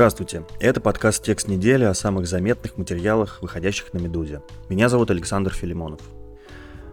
Здравствуйте, 0.00 0.44
это 0.60 0.80
подкаст 0.80 1.22
«Текст 1.22 1.46
недели» 1.46 1.84
о 1.84 1.92
самых 1.92 2.26
заметных 2.26 2.78
материалах, 2.78 3.42
выходящих 3.42 3.92
на 3.92 3.98
«Медузе». 3.98 4.40
Меня 4.70 4.88
зовут 4.88 5.10
Александр 5.10 5.52
Филимонов. 5.52 6.00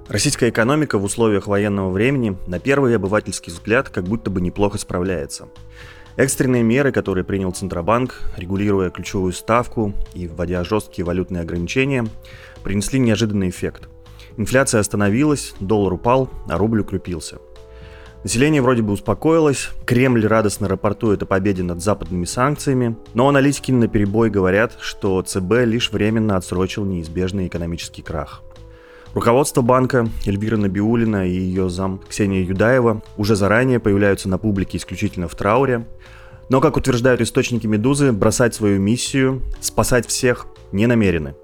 Российская 0.09 0.49
экономика 0.49 0.97
в 0.97 1.05
условиях 1.05 1.47
военного 1.47 1.89
времени 1.89 2.37
на 2.47 2.59
первый 2.59 2.93
обывательский 2.97 3.53
взгляд 3.53 3.87
как 3.87 4.03
будто 4.03 4.29
бы 4.29 4.41
неплохо 4.41 4.77
справляется. 4.77 5.47
Экстренные 6.17 6.63
меры, 6.63 6.91
которые 6.91 7.23
принял 7.23 7.53
Центробанк, 7.53 8.19
регулируя 8.35 8.89
ключевую 8.89 9.31
ставку 9.31 9.93
и 10.13 10.27
вводя 10.27 10.65
жесткие 10.65 11.05
валютные 11.05 11.43
ограничения, 11.43 12.05
принесли 12.61 12.99
неожиданный 12.99 13.47
эффект. 13.47 13.87
Инфляция 14.35 14.81
остановилась, 14.81 15.53
доллар 15.61 15.93
упал, 15.93 16.29
а 16.49 16.57
рубль 16.57 16.81
укрепился– 16.81 17.37
Население 18.27 18.61
вроде 18.61 18.81
бы 18.81 18.91
успокоилось, 18.91 19.69
Кремль 19.85 20.27
радостно 20.27 20.67
рапортует 20.67 21.23
о 21.23 21.25
победе 21.25 21.63
над 21.63 21.81
западными 21.81 22.25
санкциями, 22.25 22.97
но 23.13 23.29
аналитики 23.29 23.71
на 23.71 23.87
перебой 23.87 24.29
говорят, 24.29 24.75
что 24.81 25.21
ЦБ 25.21 25.63
лишь 25.63 25.93
временно 25.93 26.35
отсрочил 26.35 26.83
неизбежный 26.83 27.47
экономический 27.47 28.01
крах. 28.01 28.43
Руководство 29.13 29.61
банка 29.61 30.09
Эльвира 30.25 30.57
Набиулина 30.57 31.25
и 31.25 31.31
ее 31.31 31.69
зам 31.69 32.01
Ксения 32.09 32.43
Юдаева 32.43 33.01
уже 33.15 33.37
заранее 33.37 33.79
появляются 33.79 34.27
на 34.27 34.37
публике 34.37 34.77
исключительно 34.77 35.29
в 35.29 35.35
трауре, 35.35 35.87
но, 36.49 36.59
как 36.59 36.75
утверждают 36.75 37.21
источники 37.21 37.65
«Медузы», 37.65 38.11
бросать 38.11 38.53
свою 38.53 38.77
миссию, 38.77 39.41
спасать 39.61 40.05
всех 40.05 40.47
не 40.73 40.85
намерены. 40.85 41.37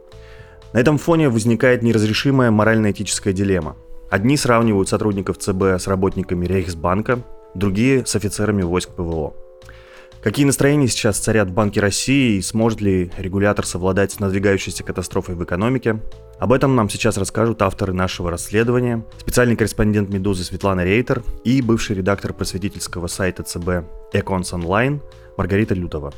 На 0.74 0.80
этом 0.80 0.98
фоне 0.98 1.30
возникает 1.30 1.82
неразрешимая 1.82 2.52
морально-этическая 2.52 3.32
дилемма– 3.32 3.78
Одни 4.14 4.38
сравнивают 4.38 4.90
сотрудников 4.90 5.40
ЦБ 5.40 5.80
с 5.80 5.88
работниками 5.88 6.46
Рейхсбанка, 6.46 7.24
другие 7.56 8.06
с 8.06 8.16
офицерами 8.16 8.62
войск 8.62 8.92
ПВО. 8.92 9.34
Какие 10.22 10.46
настроения 10.46 10.88
сейчас 10.88 11.18
царят 11.18 11.50
в 11.50 11.54
Банке 11.54 11.80
России 11.80 12.38
и 12.38 12.42
сможет 12.44 12.80
ли 12.80 13.12
регулятор 13.18 13.66
совладать 13.66 14.12
с 14.12 14.20
надвигающейся 14.20 14.84
катастрофой 14.84 15.34
в 15.34 15.44
экономике? 15.44 16.00
Об 16.38 16.54
этом 16.54 16.76
нам 16.76 16.90
сейчас 16.90 17.18
расскажут 17.18 17.64
авторы 17.64 17.94
нашего 17.94 18.30
расследования, 18.30 19.04
специальный 19.18 19.56
корреспондент 19.56 20.10
«Медузы» 20.10 20.44
Светлана 20.44 20.84
Рейтер 20.84 21.24
и 21.44 21.64
бывший 21.64 21.96
редактор 21.96 22.34
просветительского 22.34 23.08
сайта 23.08 23.42
ЦБ 23.42 23.84
«Эконс 24.14 24.54
Онлайн» 24.54 25.02
Маргарита 25.38 25.74
Лютова. 25.74 26.14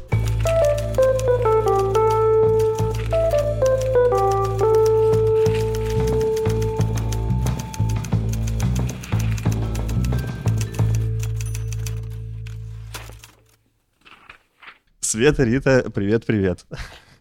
Света, 15.16 15.46
Рита, 15.46 15.90
привет-привет. 15.96 16.66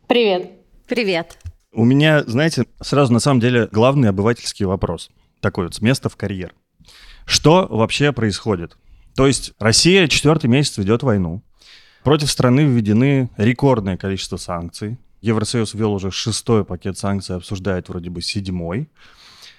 Привет. 0.08 0.50
Привет. 0.88 1.38
У 1.72 1.84
меня, 1.84 2.24
знаете, 2.24 2.66
сразу 2.80 3.12
на 3.12 3.20
самом 3.20 3.38
деле 3.38 3.68
главный 3.70 4.08
обывательский 4.08 4.66
вопрос. 4.66 5.10
Такой 5.38 5.66
вот, 5.66 5.76
с 5.76 5.80
места 5.80 6.08
в 6.08 6.16
карьер. 6.16 6.52
Что 7.24 7.68
вообще 7.70 8.10
происходит? 8.10 8.76
То 9.14 9.28
есть 9.28 9.52
Россия 9.60 10.08
четвертый 10.08 10.48
месяц 10.48 10.76
ведет 10.76 11.04
войну. 11.04 11.44
Против 12.02 12.32
страны 12.32 12.62
введены 12.62 13.30
рекордное 13.36 13.96
количество 13.96 14.38
санкций. 14.38 14.98
Евросоюз 15.20 15.72
ввел 15.74 15.92
уже 15.92 16.10
шестой 16.10 16.64
пакет 16.64 16.98
санкций, 16.98 17.36
обсуждает 17.36 17.88
вроде 17.88 18.10
бы 18.10 18.22
седьмой. 18.22 18.90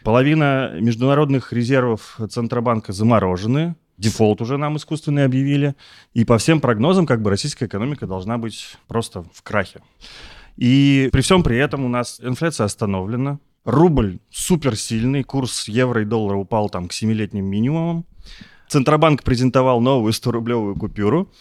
Половина 0.03 0.73
международных 0.81 1.53
резервов 1.53 2.19
Центробанка 2.29 2.91
заморожены 2.91 3.77
дефолт 3.97 4.41
уже 4.41 4.57
нам 4.57 4.77
искусственный 4.77 5.25
объявили. 5.25 5.75
И 6.13 6.25
по 6.25 6.37
всем 6.37 6.61
прогнозам, 6.61 7.05
как 7.05 7.21
бы 7.21 7.29
российская 7.29 7.65
экономика 7.65 8.07
должна 8.07 8.37
быть 8.37 8.77
просто 8.87 9.23
в 9.33 9.43
крахе. 9.43 9.81
И 10.57 11.09
при 11.11 11.21
всем 11.21 11.43
при 11.43 11.57
этом 11.57 11.85
у 11.85 11.89
нас 11.89 12.19
инфляция 12.23 12.65
остановлена, 12.65 13.39
рубль 13.65 14.19
суперсильный, 14.29 15.23
курс 15.23 15.67
евро 15.67 16.01
и 16.01 16.05
доллара 16.05 16.37
упал 16.37 16.69
там 16.69 16.87
к 16.87 16.91
7-летним 16.91 17.45
минимумам. 17.45 18.05
Центробанк 18.67 19.23
презентовал 19.23 19.81
новую 19.81 20.13
100-рублевую 20.13 20.75
купюру. 20.75 21.31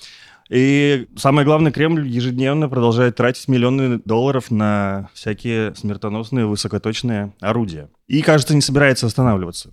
И 0.50 1.06
самое 1.16 1.46
главное, 1.46 1.72
Кремль 1.72 2.06
ежедневно 2.06 2.68
продолжает 2.68 3.16
тратить 3.16 3.48
миллионы 3.48 3.98
долларов 4.04 4.50
на 4.50 5.08
всякие 5.14 5.74
смертоносные 5.74 6.44
высокоточные 6.44 7.32
орудия. 7.40 7.88
И, 8.08 8.20
кажется, 8.20 8.54
не 8.54 8.60
собирается 8.60 9.06
останавливаться. 9.06 9.70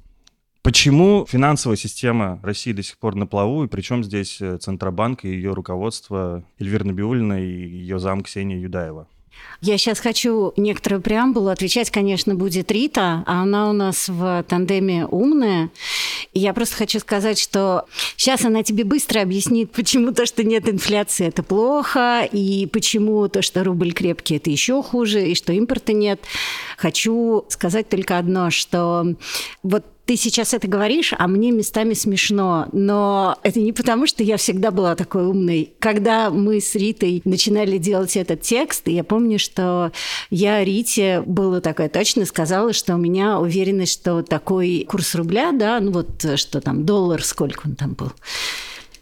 Почему 0.64 1.26
финансовая 1.28 1.76
система 1.76 2.40
России 2.44 2.72
до 2.72 2.84
сих 2.84 2.98
пор 3.00 3.16
на 3.16 3.26
плаву, 3.26 3.64
и 3.64 3.68
причем 3.68 4.04
здесь 4.04 4.40
э, 4.42 4.58
Центробанк 4.58 5.26
и 5.26 5.30
ее 5.30 5.54
руководство 5.54 6.44
Эльвира 6.60 6.84
Набиулина 6.84 7.42
и 7.42 7.48
ее 7.48 7.98
зам 7.98 8.22
Ксения 8.22 8.60
Юдаева? 8.60 9.08
Я 9.62 9.78
сейчас 9.78 10.00
хочу 10.00 10.54
некоторую 10.58 11.02
преамбулу. 11.02 11.50
Отвечать, 11.50 11.90
конечно, 11.90 12.36
будет 12.36 12.72
Рита, 12.72 13.24
а 13.28 13.44
она 13.44 13.70
у 13.70 13.74
нас 13.74 14.10
в 14.10 14.44
тандеме 14.48 15.06
умная. 15.06 15.70
И 16.34 16.40
я 16.40 16.54
просто 16.54 16.76
хочу 16.78 17.00
сказать, 17.00 17.40
что 17.40 17.86
сейчас 18.16 18.44
она 18.46 18.64
тебе 18.64 18.84
быстро 18.84 19.22
объяснит, 19.22 19.72
почему 19.72 20.14
то, 20.14 20.26
что 20.26 20.44
нет 20.44 20.68
инфляции, 20.70 21.28
это 21.28 21.44
плохо, 21.44 22.28
и 22.32 22.66
почему 22.68 23.28
то, 23.28 23.42
что 23.42 23.64
рубль 23.64 23.94
крепкий, 23.94 24.38
это 24.38 24.50
еще 24.50 24.82
хуже, 24.82 25.28
и 25.28 25.36
что 25.36 25.54
импорта 25.54 25.94
нет. 25.94 26.22
Хочу 26.78 27.46
сказать 27.50 27.90
только 27.90 28.18
одно, 28.18 28.50
что 28.50 29.16
вот 29.62 29.86
ты 30.06 30.18
сейчас 30.18 30.54
это 30.54 30.68
говоришь, 30.68 31.14
а 31.18 31.28
мне 31.28 31.52
местами 31.52 31.94
смешно. 31.94 32.68
Но 32.72 33.38
это 33.44 33.60
не 33.60 33.72
потому, 33.72 34.08
что 34.08 34.24
я 34.24 34.38
всегда 34.38 34.72
была 34.72 34.96
такой 34.96 35.26
умной. 35.26 35.74
Когда 35.80 36.30
мы 36.30 36.60
с 36.60 36.76
Ритой 36.76 37.22
начинали 37.26 37.78
делать 37.78 38.18
этот 38.18 38.42
текст, 38.42 38.88
я 38.88 39.04
помню, 39.04 39.40
что 39.40 39.92
я 40.30 40.64
Рите 40.64 41.22
было 41.26 41.62
такое 41.62 41.90
точно 41.90 42.26
сказала, 42.26 42.74
что 42.74 42.96
у 42.96 42.98
меня 42.98 43.40
уверенность, 43.40 43.94
что 43.94 44.22
такой 44.22 44.86
курс 44.90 45.16
рубля, 45.16 45.52
да, 45.52 45.80
ну 45.80 45.92
вот 45.92 46.26
что 46.36 46.62
там, 46.62 46.86
доллар, 46.86 47.24
сколько 47.24 47.68
он 47.68 47.76
там 47.76 47.94
был, 47.94 48.12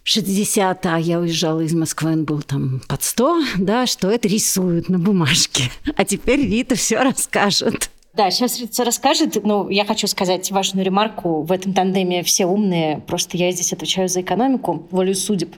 60, 0.04 0.86
а 0.88 0.98
я 0.98 1.20
уезжала 1.20 1.62
из 1.62 1.74
Москвы, 1.74 2.14
он 2.14 2.24
был 2.26 2.42
там 2.42 2.82
под 2.88 3.04
100, 3.04 3.44
да, 3.60 3.86
что 3.86 4.10
это 4.10 4.28
рисуют 4.28 4.90
на 4.90 4.98
бумажке. 4.98 5.72
А 5.96 6.06
теперь 6.06 6.42
Рита 6.42 6.76
все 6.76 7.02
расскажет. 7.04 7.92
Да, 8.14 8.32
сейчас 8.32 8.60
Рица 8.60 8.84
расскажет. 8.84 9.38
Ну, 9.44 9.70
я 9.70 9.86
хочу 9.86 10.08
сказать 10.08 10.50
важную 10.50 10.84
ремарку. 10.84 11.44
В 11.44 11.52
этом 11.52 11.74
тандеме 11.74 12.24
все 12.24 12.48
умные. 12.48 13.02
Просто 13.06 13.38
я 13.38 13.52
здесь 13.52 13.72
отвечаю 13.72 14.10
за 14.10 14.22
экономику, 14.22 14.88
волю 14.90 15.14
судеб. 15.14 15.56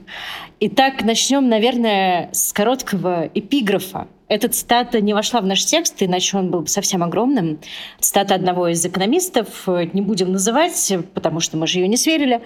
Итак, 0.60 1.02
начнем, 1.02 1.48
наверное, 1.48 2.28
с 2.32 2.52
короткого 2.52 3.30
эпиграфа. 3.34 4.06
Эта 4.28 4.48
цитата 4.48 5.00
не 5.00 5.12
вошла 5.12 5.40
в 5.40 5.46
наш 5.46 5.64
текст, 5.64 5.96
иначе 5.98 6.38
он 6.38 6.50
был 6.50 6.60
бы 6.60 6.66
совсем 6.66 7.02
огромным. 7.02 7.58
Цитата 8.00 8.34
одного 8.34 8.68
из 8.68 8.84
экономистов, 8.84 9.66
не 9.66 10.00
будем 10.00 10.32
называть, 10.32 10.92
потому 11.14 11.40
что 11.40 11.56
мы 11.56 11.66
же 11.66 11.80
ее 11.80 11.88
не 11.88 11.96
сверили. 11.96 12.42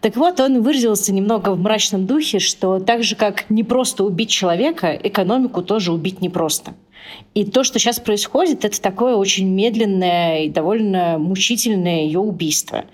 Так 0.00 0.16
вот, 0.16 0.40
он 0.40 0.62
выразился 0.62 1.14
немного 1.14 1.50
в 1.50 1.58
мрачном 1.58 2.06
духе, 2.06 2.40
что 2.40 2.78
так 2.78 3.02
же, 3.02 3.14
как 3.14 3.48
не 3.50 3.62
просто 3.62 4.04
убить 4.04 4.30
человека, 4.30 4.92
экономику 5.02 5.62
тоже 5.62 5.92
убить 5.92 6.20
непросто. 6.20 6.74
И 7.34 7.44
то, 7.44 7.64
что 7.64 7.78
сейчас 7.78 8.00
происходит, 8.00 8.64
это 8.64 8.80
такое 8.80 9.14
очень 9.14 9.48
медленное 9.48 10.44
и 10.44 10.48
довольно 10.48 11.18
мучительное 11.18 12.02
ее 12.02 12.18
убийство. 12.18 12.84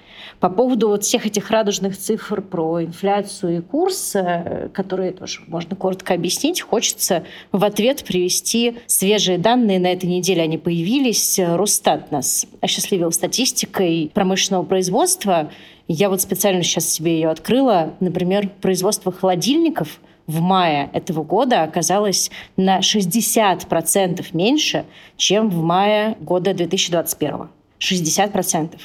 По 0.40 0.50
поводу 0.50 0.88
вот 0.88 1.04
всех 1.04 1.26
этих 1.26 1.50
радужных 1.50 1.96
цифр 1.96 2.42
про 2.42 2.84
инфляцию 2.84 3.58
и 3.58 3.60
курс, 3.60 4.14
э, 4.14 4.68
которые 4.72 5.12
тоже 5.12 5.40
можно 5.46 5.74
коротко 5.76 6.12
объяснить, 6.14 6.60
хочется 6.60 7.24
в 7.52 7.64
ответ 7.64 8.04
привести 8.04 8.76
свежие 8.86 9.38
данные. 9.38 9.78
На 9.78 9.92
этой 9.92 10.06
неделе 10.06 10.42
они 10.42 10.58
появились. 10.58 11.38
Росстат 11.38 12.10
нас 12.10 12.46
осчастливил 12.60 13.12
статистикой 13.12 14.10
промышленного 14.12 14.64
производства. 14.64 15.50
Я 15.88 16.10
вот 16.10 16.20
специально 16.20 16.62
сейчас 16.62 16.88
себе 16.88 17.14
ее 17.14 17.30
открыла. 17.30 17.94
Например, 18.00 18.50
производство 18.60 19.12
холодильников 19.12 20.00
в 20.26 20.40
мае 20.40 20.90
этого 20.92 21.22
года 21.22 21.62
оказалось 21.62 22.30
на 22.56 22.80
60% 22.80 24.26
меньше, 24.32 24.84
чем 25.16 25.50
в 25.50 25.62
мае 25.62 26.16
года 26.20 26.54
2021. 26.54 27.48
60%. 27.78 28.78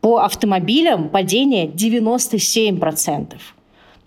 По 0.00 0.18
автомобилям 0.18 1.08
падение 1.08 1.66
97%. 1.66 3.34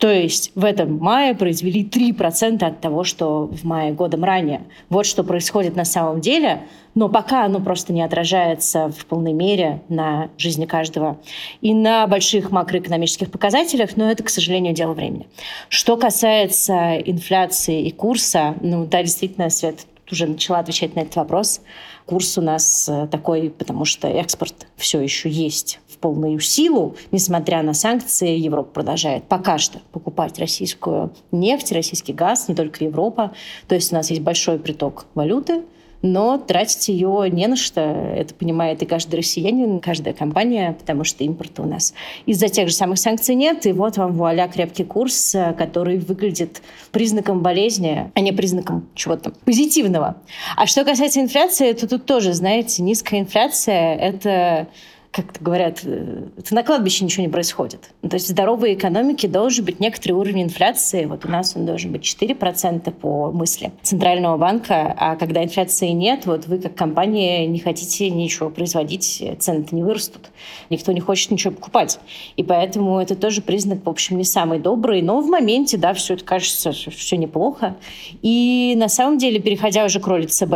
То 0.00 0.10
есть 0.10 0.50
в 0.54 0.64
этом 0.64 0.96
мае 0.96 1.34
произвели 1.34 1.84
3% 1.84 2.64
от 2.64 2.80
того, 2.80 3.04
что 3.04 3.46
в 3.46 3.64
мае 3.64 3.92
годом 3.92 4.24
ранее. 4.24 4.62
Вот 4.88 5.04
что 5.04 5.22
происходит 5.22 5.76
на 5.76 5.84
самом 5.84 6.22
деле, 6.22 6.62
но 6.94 7.10
пока 7.10 7.44
оно 7.44 7.60
просто 7.60 7.92
не 7.92 8.00
отражается 8.00 8.88
в 8.88 9.04
полной 9.04 9.34
мере 9.34 9.82
на 9.90 10.30
жизни 10.38 10.64
каждого 10.64 11.18
и 11.60 11.74
на 11.74 12.06
больших 12.06 12.50
макроэкономических 12.50 13.30
показателях, 13.30 13.90
но 13.96 14.10
это, 14.10 14.22
к 14.22 14.30
сожалению, 14.30 14.72
дело 14.72 14.94
времени. 14.94 15.28
Что 15.68 15.98
касается 15.98 16.96
инфляции 16.96 17.82
и 17.82 17.90
курса, 17.90 18.54
ну 18.62 18.86
да, 18.86 19.02
действительно, 19.02 19.50
Свет 19.50 19.86
уже 20.10 20.26
начала 20.26 20.60
отвечать 20.60 20.96
на 20.96 21.00
этот 21.00 21.16
вопрос. 21.16 21.60
Курс 22.06 22.38
у 22.38 22.40
нас 22.40 22.88
э, 22.88 23.06
такой, 23.08 23.50
потому 23.50 23.84
что 23.84 24.08
экспорт 24.08 24.66
все 24.76 25.00
еще 25.00 25.28
есть 25.28 25.78
полную 26.00 26.40
силу, 26.40 26.96
несмотря 27.12 27.62
на 27.62 27.74
санкции, 27.74 28.36
Европа 28.36 28.70
продолжает 28.70 29.24
пока 29.24 29.58
что 29.58 29.80
покупать 29.92 30.38
российскую 30.38 31.12
нефть, 31.30 31.72
российский 31.72 32.12
газ, 32.12 32.48
не 32.48 32.54
только 32.54 32.84
Европа. 32.84 33.32
То 33.68 33.74
есть 33.74 33.92
у 33.92 33.94
нас 33.94 34.10
есть 34.10 34.22
большой 34.22 34.58
приток 34.58 35.06
валюты, 35.14 35.62
но 36.02 36.38
тратить 36.38 36.88
ее 36.88 37.28
не 37.30 37.46
на 37.46 37.56
что. 37.56 37.80
Это 37.80 38.34
понимает 38.34 38.82
и 38.82 38.86
каждый 38.86 39.16
россиянин, 39.16 39.80
каждая 39.80 40.14
компания, 40.14 40.74
потому 40.78 41.04
что 41.04 41.24
импорта 41.24 41.60
у 41.60 41.66
нас 41.66 41.92
из-за 42.24 42.48
тех 42.48 42.68
же 42.68 42.74
самых 42.74 42.98
санкций 42.98 43.34
нет. 43.34 43.66
И 43.66 43.72
вот 43.72 43.98
вам 43.98 44.14
вуаля 44.14 44.48
крепкий 44.48 44.84
курс, 44.84 45.36
который 45.58 45.98
выглядит 45.98 46.62
признаком 46.90 47.42
болезни, 47.42 48.10
а 48.14 48.20
не 48.20 48.32
признаком 48.32 48.88
чего-то 48.94 49.32
позитивного. 49.44 50.16
А 50.56 50.66
что 50.66 50.84
касается 50.84 51.20
инфляции, 51.20 51.72
то 51.74 51.86
тут 51.86 52.06
тоже, 52.06 52.32
знаете, 52.32 52.82
низкая 52.82 53.20
инфляция– 53.20 53.94
это 53.96 54.68
как 55.10 55.42
говорят, 55.42 55.80
э, 55.84 56.22
на 56.50 56.62
кладбище 56.62 57.04
ничего 57.04 57.24
не 57.24 57.28
происходит. 57.28 57.90
Ну, 58.02 58.08
то 58.08 58.14
есть 58.14 58.26
в 58.26 58.30
здоровой 58.30 58.74
экономике 58.74 59.26
должен 59.26 59.64
быть 59.64 59.80
некоторый 59.80 60.12
уровень 60.12 60.44
инфляции. 60.44 61.04
Вот 61.04 61.24
у 61.24 61.28
нас 61.28 61.56
он 61.56 61.66
должен 61.66 61.90
быть 61.90 62.02
4% 62.02 62.92
по 62.92 63.32
мысли 63.32 63.72
Центрального 63.82 64.36
банка, 64.36 64.94
а 64.96 65.16
когда 65.16 65.42
инфляции 65.42 65.88
нет, 65.88 66.26
вот 66.26 66.46
вы 66.46 66.58
как 66.58 66.76
компания 66.76 67.44
не 67.46 67.58
хотите 67.58 68.08
ничего 68.08 68.50
производить, 68.50 69.22
цены-то 69.38 69.74
не 69.74 69.82
вырастут. 69.82 70.30
Никто 70.70 70.92
не 70.92 71.00
хочет 71.00 71.32
ничего 71.32 71.54
покупать. 71.54 71.98
И 72.36 72.44
поэтому 72.44 73.00
это 73.00 73.16
тоже 73.16 73.42
признак, 73.42 73.84
в 73.84 73.88
общем, 73.88 74.16
не 74.16 74.24
самый 74.24 74.60
добрый, 74.60 75.02
но 75.02 75.20
в 75.20 75.26
моменте, 75.26 75.76
да, 75.76 75.92
все 75.92 76.14
это 76.14 76.24
кажется, 76.24 76.70
все 76.70 77.16
неплохо. 77.16 77.76
И 78.22 78.74
на 78.76 78.88
самом 78.88 79.18
деле, 79.18 79.40
переходя 79.40 79.84
уже 79.84 79.98
к 79.98 80.06
роли 80.06 80.26
ЦБ, 80.26 80.54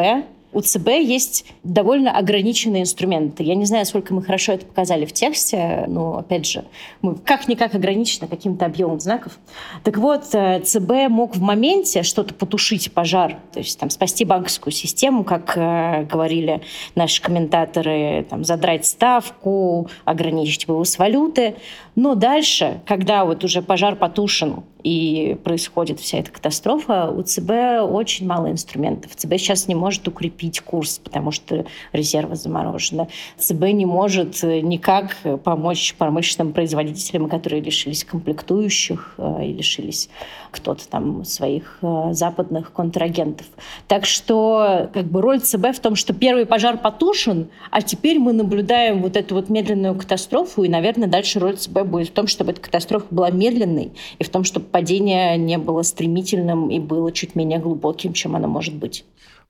у 0.54 0.60
ЦБ 0.60 0.88
есть 1.00 1.44
довольно 1.64 2.16
ограниченные 2.16 2.82
инструменты. 2.82 3.42
Я 3.42 3.54
не 3.56 3.66
знаю, 3.66 3.84
сколько 3.84 4.14
мы 4.14 4.22
хорошо 4.22 4.52
это 4.52 4.64
показали 4.64 5.04
в 5.04 5.12
тексте, 5.12 5.84
но, 5.88 6.18
опять 6.18 6.46
же, 6.46 6.64
мы 7.02 7.16
как-никак 7.16 7.74
ограничены 7.74 8.28
каким-то 8.28 8.64
объемом 8.64 9.00
знаков. 9.00 9.38
Так 9.82 9.98
вот, 9.98 10.32
э, 10.32 10.60
ЦБ 10.60 11.08
мог 11.08 11.36
в 11.36 11.42
моменте 11.42 12.02
что-то 12.04 12.34
потушить 12.34 12.92
пожар, 12.92 13.38
то 13.52 13.58
есть 13.58 13.78
там, 13.78 13.90
спасти 13.90 14.24
банковскую 14.24 14.72
систему, 14.72 15.24
как 15.24 15.56
э, 15.56 16.04
говорили 16.04 16.62
наши 16.94 17.20
комментаторы, 17.20 18.24
там, 18.30 18.44
задрать 18.44 18.86
ставку, 18.86 19.88
ограничить 20.04 20.68
вывоз 20.68 20.98
валюты. 20.98 21.56
Но 21.96 22.14
дальше, 22.14 22.80
когда 22.86 23.24
вот 23.24 23.42
уже 23.44 23.60
пожар 23.60 23.96
потушен, 23.96 24.62
и 24.84 25.36
происходит 25.42 25.98
вся 25.98 26.19
эта 26.19 26.31
катастрофа, 26.31 27.10
у 27.10 27.22
ЦБ 27.22 27.50
очень 27.90 28.26
мало 28.26 28.50
инструментов. 28.50 29.16
ЦБ 29.16 29.38
сейчас 29.38 29.66
не 29.66 29.75
может 29.75 30.06
укрепить 30.06 30.60
курс, 30.60 31.00
потому 31.02 31.31
что 31.31 31.64
резервы 31.92 32.36
заморожены. 32.36 33.08
ЦБ 33.38 33.62
не 33.72 33.86
может 33.86 34.42
никак 34.42 35.16
помочь 35.42 35.94
промышленным 35.96 36.52
производителям, 36.52 37.31
которые 37.31 37.62
лишились 37.62 38.04
комплектующих 38.04 39.14
э, 39.16 39.46
и 39.46 39.52
лишились 39.54 40.10
кто-то 40.54 40.88
там 40.88 41.24
своих 41.24 41.78
э, 41.82 42.12
западных 42.12 42.72
контрагентов. 42.72 43.46
Так 43.88 44.06
что 44.06 44.88
как 44.94 45.06
бы 45.06 45.20
роль 45.20 45.40
ЦБ 45.40 45.76
в 45.76 45.80
том, 45.80 45.96
что 45.96 46.14
первый 46.14 46.46
пожар 46.46 46.78
потушен, 46.78 47.48
а 47.70 47.82
теперь 47.82 48.18
мы 48.18 48.32
наблюдаем 48.32 49.02
вот 49.02 49.16
эту 49.16 49.34
вот 49.34 49.48
медленную 49.48 49.94
катастрофу, 49.96 50.62
и, 50.62 50.68
наверное, 50.68 51.08
дальше 51.08 51.40
роль 51.40 51.56
ЦБ 51.56 51.82
будет 51.82 52.08
в 52.08 52.12
том, 52.12 52.26
чтобы 52.26 52.52
эта 52.52 52.60
катастрофа 52.60 53.06
была 53.10 53.30
медленной, 53.30 53.92
и 54.18 54.24
в 54.24 54.28
том, 54.28 54.44
чтобы 54.44 54.66
падение 54.66 55.36
не 55.36 55.58
было 55.58 55.82
стремительным 55.82 56.70
и 56.70 56.78
было 56.78 57.10
чуть 57.12 57.34
менее 57.34 57.58
глубоким, 57.58 58.12
чем 58.12 58.36
оно 58.36 58.48
может 58.48 58.74
быть. 58.74 59.04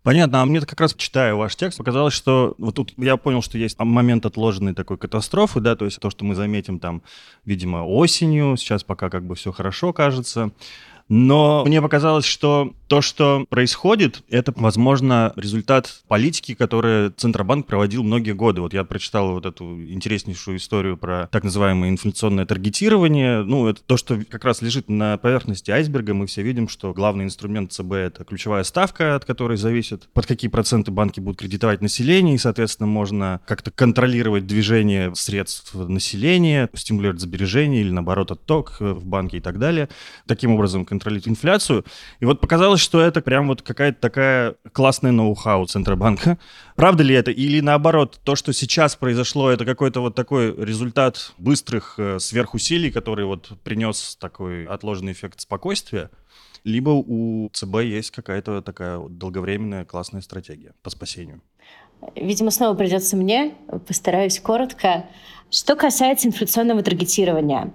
Понятно, 0.04 0.42
а 0.42 0.44
мне 0.44 0.60
как 0.60 0.78
раз, 0.82 0.94
читая 0.94 1.34
ваш 1.34 1.56
текст, 1.56 1.78
показалось, 1.78 2.12
что 2.12 2.54
вот 2.58 2.74
тут 2.74 2.92
я 2.98 3.16
понял, 3.16 3.40
что 3.40 3.56
есть 3.56 3.78
момент 3.78 4.26
отложенной 4.26 4.74
такой 4.74 4.98
катастрофы, 4.98 5.60
да, 5.60 5.76
то 5.76 5.86
есть 5.86 5.98
то, 5.98 6.10
что 6.10 6.26
мы 6.26 6.34
заметим 6.34 6.78
там, 6.78 7.02
видимо, 7.46 7.86
осенью, 7.86 8.58
сейчас 8.58 8.84
пока 8.84 9.08
как 9.08 9.24
бы 9.24 9.34
все 9.34 9.50
хорошо 9.50 9.94
кажется, 9.94 10.50
но 11.08 11.64
мне 11.66 11.82
показалось, 11.82 12.24
что 12.24 12.72
то, 12.88 13.00
что 13.00 13.46
происходит, 13.48 14.22
это, 14.28 14.52
возможно, 14.56 15.32
результат 15.36 16.02
политики, 16.06 16.54
которую 16.54 17.12
Центробанк 17.12 17.66
проводил 17.66 18.02
многие 18.02 18.32
годы. 18.32 18.60
Вот 18.60 18.72
я 18.72 18.84
прочитал 18.84 19.32
вот 19.32 19.46
эту 19.46 19.64
интереснейшую 19.90 20.58
историю 20.58 20.96
про 20.96 21.28
так 21.30 21.44
называемое 21.44 21.90
инфляционное 21.90 22.46
таргетирование. 22.46 23.42
Ну, 23.42 23.66
это 23.66 23.82
то, 23.82 23.96
что 23.96 24.18
как 24.28 24.44
раз 24.44 24.62
лежит 24.62 24.88
на 24.88 25.16
поверхности 25.18 25.70
айсберга. 25.70 26.14
Мы 26.14 26.26
все 26.26 26.42
видим, 26.42 26.68
что 26.68 26.92
главный 26.92 27.24
инструмент 27.24 27.72
ЦБ— 27.72 27.92
это 27.94 28.24
ключевая 28.24 28.64
ставка, 28.64 29.16
от 29.16 29.24
которой 29.24 29.56
зависит, 29.56 30.08
под 30.12 30.26
какие 30.26 30.50
проценты 30.50 30.90
банки 30.90 31.20
будут 31.20 31.40
кредитовать 31.40 31.80
население, 31.80 32.36
и, 32.36 32.38
соответственно, 32.38 32.86
можно 32.86 33.40
как-то 33.46 33.70
контролировать 33.70 34.46
движение 34.46 35.14
средств 35.14 35.74
населения, 35.74 36.68
стимулировать 36.74 37.20
сбережения 37.20 37.80
или, 37.80 37.90
наоборот, 37.90 38.30
отток 38.30 38.76
в 38.78 39.04
банке 39.04 39.38
и 39.38 39.40
так 39.40 39.58
далее. 39.58 39.88
Таким 40.26 40.52
образом, 40.52 40.84
контролировать 40.94 41.28
инфляцию. 41.28 41.84
И 42.20 42.24
вот 42.24 42.40
показалось, 42.40 42.80
что 42.80 43.00
это 43.00 43.20
прям 43.20 43.48
вот 43.48 43.62
какая-то 43.62 44.00
такая 44.00 44.54
классная 44.72 45.12
ноу-хау 45.12 45.66
Центробанка. 45.66 46.38
Правда 46.76 47.02
ли 47.02 47.14
это? 47.14 47.30
Или 47.30 47.60
наоборот, 47.60 48.20
то, 48.24 48.36
что 48.36 48.52
сейчас 48.52 48.96
произошло, 48.96 49.50
это 49.50 49.64
какой-то 49.64 50.00
вот 50.00 50.14
такой 50.14 50.54
результат 50.56 51.32
быстрых 51.38 51.94
э, 51.98 52.18
сверхусилий, 52.18 52.90
который 52.90 53.24
вот 53.24 53.52
принес 53.62 54.16
такой 54.20 54.66
отложенный 54.66 55.12
эффект 55.12 55.40
спокойствия? 55.40 56.10
Либо 56.64 56.90
у 56.90 57.50
ЦБ 57.52 57.82
есть 57.82 58.10
какая-то 58.10 58.62
такая 58.62 58.98
долговременная 58.98 59.84
классная 59.84 60.22
стратегия 60.22 60.72
по 60.82 60.90
спасению? 60.90 61.42
Видимо, 62.16 62.50
снова 62.50 62.74
придется 62.74 63.16
мне, 63.16 63.54
постараюсь 63.86 64.38
коротко. 64.40 65.06
Что 65.50 65.76
касается 65.76 66.28
инфляционного 66.28 66.82
таргетирования, 66.82 67.72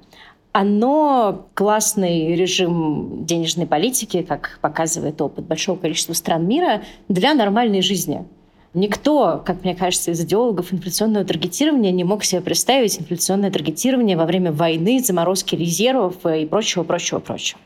оно 0.60 1.48
классный 1.54 2.36
режим 2.36 3.26
денежной 3.26 3.66
политики, 3.66 4.24
как 4.24 4.60
показывает 4.62 5.22
опыт 5.22 5.46
большого 5.46 5.78
количества 5.78 6.12
стран 6.12 6.46
мира, 6.46 6.82
для 7.08 7.34
нормальной 7.34 7.82
жизни. 7.82 8.26
Никто, 8.74 9.42
как 9.46 9.64
мне 9.64 9.74
кажется, 9.74 10.12
из 10.12 10.20
идеологов 10.20 10.74
инфляционного 10.74 11.24
таргетирования 11.24 11.92
не 11.92 12.04
мог 12.04 12.26
себе 12.26 12.42
представить 12.42 13.00
инфляционное 13.00 13.52
таргетирование 13.52 14.18
во 14.18 14.26
время 14.26 14.52
войны, 14.52 15.00
заморозки 15.00 15.56
резервов 15.56 16.26
и 16.26 16.46
прочего, 16.46 16.84
прочего, 16.84 17.20
прочего. 17.20 17.62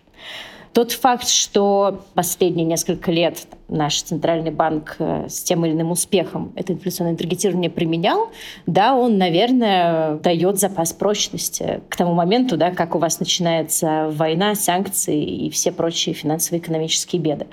Тот 0.73 0.91
факт, 0.91 1.27
что 1.27 2.03
последние 2.15 2.65
несколько 2.65 3.11
лет 3.11 3.45
наш 3.67 4.01
центральный 4.01 4.49
банк 4.49 4.95
э, 4.97 5.27
с 5.29 5.43
тем 5.43 5.65
или 5.65 5.73
иным 5.73 5.91
успехом 5.91 6.51
это 6.55 6.73
инфляционное 6.73 7.15
таргетирование 7.15 7.69
применял, 7.69 8.31
да, 8.65 8.95
он, 8.95 9.19
наверное, 9.19 10.15
дает 10.15 10.59
запас 10.59 10.91
прочности 10.91 11.81
к 11.89 11.95
тому 11.95 12.13
моменту, 12.13 12.57
да, 12.57 12.71
как 12.71 12.95
у 12.95 12.99
вас 12.99 13.19
начинается 13.19 14.09
война, 14.11 14.55
санкции 14.55 15.23
и 15.23 15.49
все 15.51 15.71
прочие 15.71 16.15
финансово-экономические 16.15 17.21
беды. 17.21 17.45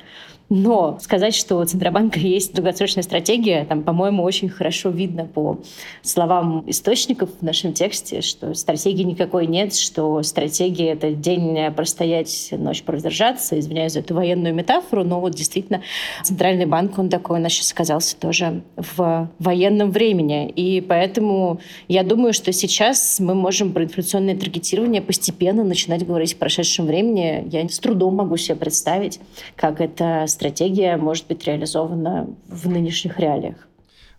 Но 0.51 0.99
сказать, 1.01 1.35
что 1.35 1.57
у 1.59 1.65
Центробанка 1.65 2.19
есть 2.19 2.55
долгосрочная 2.55 3.05
стратегия, 3.05 3.65
там, 3.65 3.85
по-моему, 3.85 4.25
очень 4.25 4.49
хорошо 4.49 4.91
видно 4.91 5.25
по 5.25 5.61
словам 6.03 6.65
источников 6.67 7.31
в 7.41 7.43
нашем 7.43 7.73
тексте, 7.73 8.21
что 8.21 8.53
стратегии 8.55 9.05
никакой 9.05 9.47
нет, 9.47 9.75
что 9.75 10.23
стратегия— 10.25 10.89
это 10.93 11.13
день 11.13 11.73
простоять, 11.73 12.49
ночь 12.51 12.83
продержаться. 12.83 13.59
Извиняюсь 13.59 13.93
за 13.93 14.01
эту 14.01 14.15
военную 14.15 14.53
метафору, 14.53 15.05
но 15.05 15.21
вот 15.21 15.35
действительно 15.35 15.83
Центральный 16.25 16.67
банк, 16.67 16.99
он 16.99 17.09
такой 17.09 17.39
у 17.39 17.43
нас 17.43 17.53
сейчас 17.53 17.73
оказался 17.73 18.17
тоже 18.17 18.63
в 18.77 19.31
военном 19.39 19.93
времени. 19.93 20.49
И 20.49 20.81
поэтому 20.81 21.61
я 21.87 22.03
думаю, 22.03 22.33
что 22.33 22.53
сейчас 22.53 23.21
мы 23.21 23.35
можем 23.35 23.73
про 23.73 23.85
инфляционное 23.85 24.37
таргетирование 24.37 25.01
постепенно 25.01 25.63
начинать 25.63 26.05
говорить 26.05 26.35
в 26.35 26.39
прошедшем 26.39 26.87
времени. 26.87 27.49
Я 27.53 27.69
с 27.69 27.79
трудом 27.79 28.17
могу 28.17 28.37
себе 28.37 28.57
представить, 28.57 29.21
как 29.55 29.81
это 29.81 30.27
стратегия 30.41 30.97
может 30.97 31.27
быть 31.27 31.45
реализована 31.45 32.27
в 32.49 32.67
нынешних 32.67 33.19
реалиях. 33.19 33.69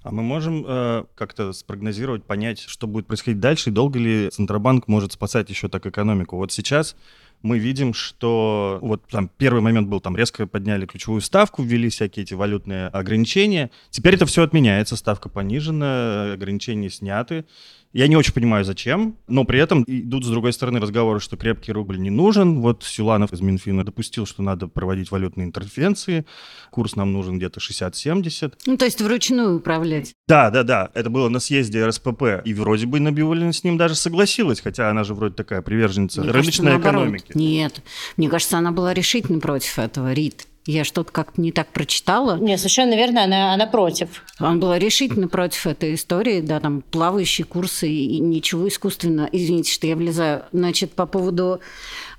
А 0.03 0.11
мы 0.11 0.21
можем 0.21 0.63
э, 0.67 1.03
как-то 1.15 1.51
спрогнозировать, 1.51 2.23
понять, 2.23 2.59
что 2.59 2.85
будет 2.85 3.07
происходить 3.07 3.39
дальше, 3.39 3.71
и 3.71 3.73
долго 3.73 3.97
ли 3.97 4.29
Центробанк 4.29 4.87
может 4.87 5.13
спасать 5.13 5.49
еще 5.49 5.67
так 5.67 5.87
экономику? 5.87 6.37
Вот 6.37 6.51
сейчас 6.51 6.95
мы 7.41 7.57
видим, 7.57 7.95
что 7.95 8.77
вот 8.83 9.01
там 9.07 9.31
первый 9.35 9.61
момент 9.61 9.87
был, 9.87 9.99
там 9.99 10.15
резко 10.15 10.45
подняли 10.45 10.85
ключевую 10.85 11.21
ставку, 11.21 11.63
ввели 11.63 11.89
всякие 11.89 12.23
эти 12.23 12.35
валютные 12.35 12.87
ограничения. 12.87 13.71
Теперь 13.89 14.13
это 14.13 14.27
все 14.27 14.43
отменяется, 14.43 14.95
ставка 14.95 15.27
понижена, 15.27 16.33
ограничения 16.33 16.91
сняты. 16.91 17.45
Я 17.93 18.07
не 18.07 18.15
очень 18.15 18.33
понимаю, 18.33 18.63
зачем, 18.63 19.17
но 19.27 19.43
при 19.43 19.59
этом 19.59 19.83
идут 19.85 20.23
с 20.23 20.29
другой 20.29 20.53
стороны 20.53 20.79
разговоры, 20.79 21.19
что 21.19 21.35
крепкий 21.35 21.73
рубль 21.73 21.99
не 21.99 22.09
нужен. 22.09 22.61
Вот 22.61 22.83
Сюланов 22.83 23.33
из 23.33 23.41
Минфина 23.41 23.83
допустил, 23.83 24.25
что 24.25 24.41
надо 24.41 24.67
проводить 24.67 25.11
валютные 25.11 25.45
интервенции. 25.45 26.25
Курс 26.69 26.95
нам 26.95 27.11
нужен 27.11 27.37
где-то 27.37 27.59
60-70. 27.59 28.53
Ну, 28.65 28.77
то 28.77 28.85
есть 28.85 29.01
вручную 29.01 29.57
управлять. 29.57 30.13
Да, 30.27 30.49
да, 30.51 30.63
да. 30.63 30.89
Это 30.93 31.09
было 31.09 31.27
на 31.27 31.39
съезде 31.39 31.85
РСПП. 31.85 32.23
И 32.45 32.53
вроде 32.53 32.85
бы 32.85 33.01
Набиуллина 33.01 33.51
с 33.51 33.63
ним 33.63 33.77
даже 33.77 33.95
согласилась, 33.95 34.61
хотя 34.61 34.89
она 34.89 35.03
же 35.03 35.13
вроде 35.13 35.35
такая 35.35 35.61
приверженница 35.61 36.21
Мне 36.21 36.31
рыночной 36.31 36.71
кажется, 36.71 36.89
экономики. 36.89 37.31
Нет. 37.35 37.81
Мне 38.15 38.29
кажется, 38.29 38.57
она 38.57 38.71
была 38.71 38.93
решительно 38.93 39.39
против 39.39 39.77
этого, 39.79 40.13
Рит. 40.13 40.47
Я 40.67 40.83
что-то 40.83 41.11
как-то 41.11 41.41
не 41.41 41.51
так 41.51 41.69
прочитала. 41.69 42.37
Нет, 42.37 42.59
совершенно 42.59 42.95
верно, 42.95 43.23
она, 43.23 43.53
она 43.53 43.65
против. 43.65 44.23
Он 44.39 44.59
был 44.59 44.75
решительно 44.75 45.27
против 45.27 45.65
этой 45.65 45.95
истории, 45.95 46.39
да, 46.39 46.59
там 46.59 46.83
плавающие 46.91 47.45
курсы 47.45 47.89
и 47.89 48.19
ничего 48.19 48.67
искусственно. 48.67 49.27
Извините, 49.31 49.71
что 49.71 49.87
я 49.87 49.95
влезаю. 49.95 50.43
Значит, 50.51 50.91
по 50.91 51.07
поводу, 51.07 51.61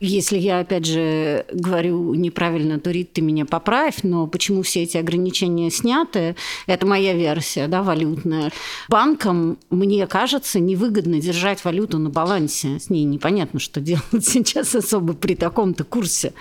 если 0.01 0.39
я, 0.39 0.59
опять 0.59 0.87
же, 0.87 1.47
говорю 1.53 2.15
неправильно, 2.15 2.81
то, 2.81 2.91
Рит, 2.91 3.13
ты 3.13 3.23
меня 3.23 3.47
поправь, 3.47 3.99
но 4.03 4.27
почему 4.27 4.63
все 4.63 4.83
эти 4.83 4.97
ограничения 4.97 5.71
сняты, 5.71 6.35
это 6.67 6.85
моя 6.85 7.15
версия, 7.15 7.69
да, 7.69 7.85
валютная. 7.85 8.51
Банкам, 8.89 9.57
мне 9.71 10.05
кажется, 10.09 10.59
невыгодно 10.59 11.21
держать 11.21 11.65
валюту 11.65 11.99
на 11.99 12.11
балансе. 12.11 12.81
С 12.81 12.91
ней 12.91 13.05
непонятно, 13.05 13.61
что 13.61 13.81
делать 13.81 14.03
сейчас 14.21 14.75
особо 14.75 15.13
при 15.13 15.37
таком-то 15.37 15.85
курсе 15.85 16.33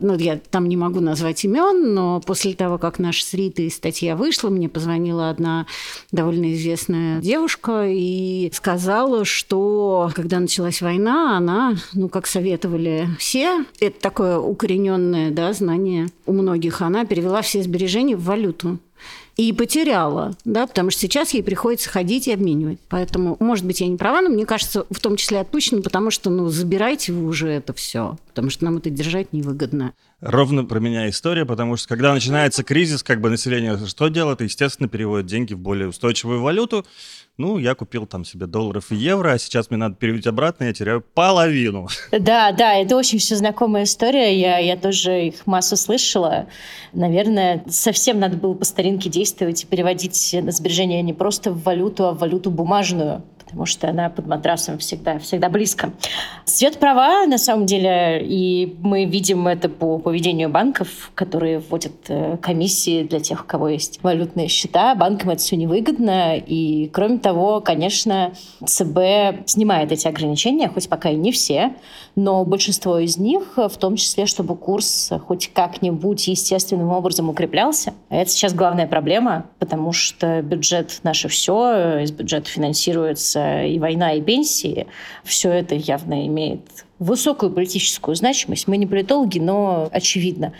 ну, 0.00 0.16
я 0.16 0.38
там 0.50 0.68
не 0.68 0.76
могу 0.76 1.00
назвать 1.00 1.44
имен, 1.44 1.94
но 1.94 2.20
после 2.20 2.54
того, 2.54 2.78
как 2.78 2.98
наша 2.98 3.24
с 3.24 3.34
Ритой 3.34 3.70
статья 3.70 4.16
вышла, 4.16 4.50
мне 4.50 4.68
позвонила 4.68 5.30
одна 5.30 5.66
довольно 6.12 6.52
известная 6.54 7.20
девушка 7.20 7.86
и 7.88 8.50
сказала, 8.52 9.24
что 9.24 10.10
когда 10.14 10.40
началась 10.40 10.82
война, 10.82 11.36
она, 11.36 11.76
ну, 11.92 12.08
как 12.08 12.26
советовали 12.26 13.08
все, 13.18 13.64
это 13.80 14.00
такое 14.00 14.38
укорененное 14.38 15.30
да, 15.30 15.52
знание 15.52 16.08
у 16.26 16.32
многих, 16.32 16.80
она 16.82 17.04
перевела 17.04 17.42
все 17.42 17.62
сбережения 17.62 18.16
в 18.16 18.24
валюту 18.24 18.78
и 19.36 19.52
потеряла, 19.52 20.36
да, 20.44 20.66
потому 20.66 20.90
что 20.90 21.00
сейчас 21.00 21.34
ей 21.34 21.42
приходится 21.42 21.88
ходить 21.90 22.28
и 22.28 22.32
обменивать. 22.32 22.78
Поэтому, 22.88 23.36
может 23.40 23.64
быть, 23.64 23.80
я 23.80 23.88
не 23.88 23.96
права, 23.96 24.20
но 24.20 24.28
мне 24.28 24.46
кажется, 24.46 24.86
в 24.90 25.00
том 25.00 25.16
числе 25.16 25.40
отпущено, 25.40 25.82
потому 25.82 26.10
что, 26.10 26.30
ну, 26.30 26.48
забирайте 26.48 27.12
вы 27.12 27.26
уже 27.26 27.48
это 27.48 27.72
все, 27.72 28.16
потому 28.28 28.50
что 28.50 28.64
нам 28.64 28.76
это 28.76 28.90
держать 28.90 29.32
невыгодно. 29.32 29.92
Ровно 30.20 30.64
про 30.64 30.78
меня 30.78 31.08
история, 31.10 31.44
потому 31.44 31.76
что 31.76 31.88
когда 31.88 32.14
начинается 32.14 32.62
кризис, 32.62 33.02
как 33.02 33.20
бы 33.20 33.28
население 33.28 33.78
что 33.86 34.08
делает? 34.08 34.40
Естественно, 34.40 34.88
переводит 34.88 35.26
деньги 35.26 35.52
в 35.52 35.58
более 35.58 35.88
устойчивую 35.88 36.40
валюту, 36.40 36.86
ну, 37.36 37.58
я 37.58 37.74
купил 37.74 38.06
там 38.06 38.24
себе 38.24 38.46
долларов 38.46 38.92
и 38.92 38.96
евро, 38.96 39.32
а 39.32 39.38
сейчас 39.38 39.70
мне 39.70 39.78
надо 39.78 39.96
перевести 39.96 40.28
обратно, 40.28 40.64
я 40.64 40.72
теряю 40.72 41.00
половину. 41.00 41.88
Да, 42.12 42.52
да, 42.52 42.74
это 42.74 42.96
очень 42.96 43.18
все 43.18 43.36
знакомая 43.36 43.84
история, 43.84 44.38
я, 44.38 44.58
я 44.58 44.76
тоже 44.76 45.26
их 45.26 45.46
массу 45.46 45.76
слышала. 45.76 46.46
Наверное, 46.92 47.64
совсем 47.68 48.20
надо 48.20 48.36
было 48.36 48.54
по 48.54 48.64
старинке 48.64 49.10
действовать 49.10 49.64
и 49.64 49.66
переводить 49.66 50.36
на 50.40 50.52
сбережения 50.52 51.02
не 51.02 51.12
просто 51.12 51.50
в 51.50 51.62
валюту, 51.62 52.06
а 52.06 52.12
в 52.12 52.18
валюту 52.18 52.50
бумажную 52.50 53.22
потому 53.54 53.66
что 53.66 53.88
она 53.88 54.10
под 54.10 54.26
матрасом 54.26 54.78
всегда, 54.78 55.20
всегда 55.20 55.48
близко. 55.48 55.92
Свет 56.44 56.78
права, 56.78 57.24
на 57.26 57.38
самом 57.38 57.66
деле, 57.66 58.20
и 58.20 58.76
мы 58.80 59.04
видим 59.04 59.46
это 59.46 59.68
по 59.68 59.98
поведению 59.98 60.48
банков, 60.48 61.12
которые 61.14 61.60
вводят 61.60 61.92
э, 62.08 62.36
комиссии 62.42 63.04
для 63.04 63.20
тех, 63.20 63.42
у 63.42 63.46
кого 63.46 63.68
есть 63.68 64.00
валютные 64.02 64.48
счета. 64.48 64.96
Банкам 64.96 65.30
это 65.30 65.40
все 65.40 65.54
невыгодно, 65.54 66.36
и 66.36 66.90
кроме 66.92 67.18
того, 67.18 67.60
конечно, 67.60 68.32
ЦБ 68.66 69.46
снимает 69.46 69.92
эти 69.92 70.08
ограничения, 70.08 70.68
хоть 70.68 70.88
пока 70.88 71.10
и 71.10 71.14
не 71.14 71.30
все, 71.30 71.74
но 72.16 72.44
большинство 72.44 72.98
из 72.98 73.18
них, 73.18 73.52
в 73.56 73.76
том 73.78 73.94
числе, 73.94 74.26
чтобы 74.26 74.56
курс 74.56 75.12
хоть 75.28 75.52
как-нибудь 75.52 76.26
естественным 76.26 76.90
образом 76.90 77.28
укреплялся. 77.28 77.94
Это 78.08 78.30
сейчас 78.30 78.52
главная 78.52 78.88
проблема, 78.88 79.46
потому 79.60 79.92
что 79.92 80.42
бюджет 80.42 80.98
наше 81.04 81.28
все, 81.28 82.00
из 82.00 82.10
бюджета 82.10 82.48
финансируется 82.50 83.43
и 83.66 83.78
война, 83.78 84.12
и 84.12 84.22
пенсии. 84.22 84.86
Все 85.22 85.50
это 85.50 85.74
явно 85.74 86.26
имеет 86.26 86.84
высокую 86.98 87.52
политическую 87.52 88.14
значимость. 88.14 88.68
Мы 88.68 88.76
не 88.76 88.86
политологи, 88.86 89.38
но 89.38 89.88
очевидно. 89.90 90.52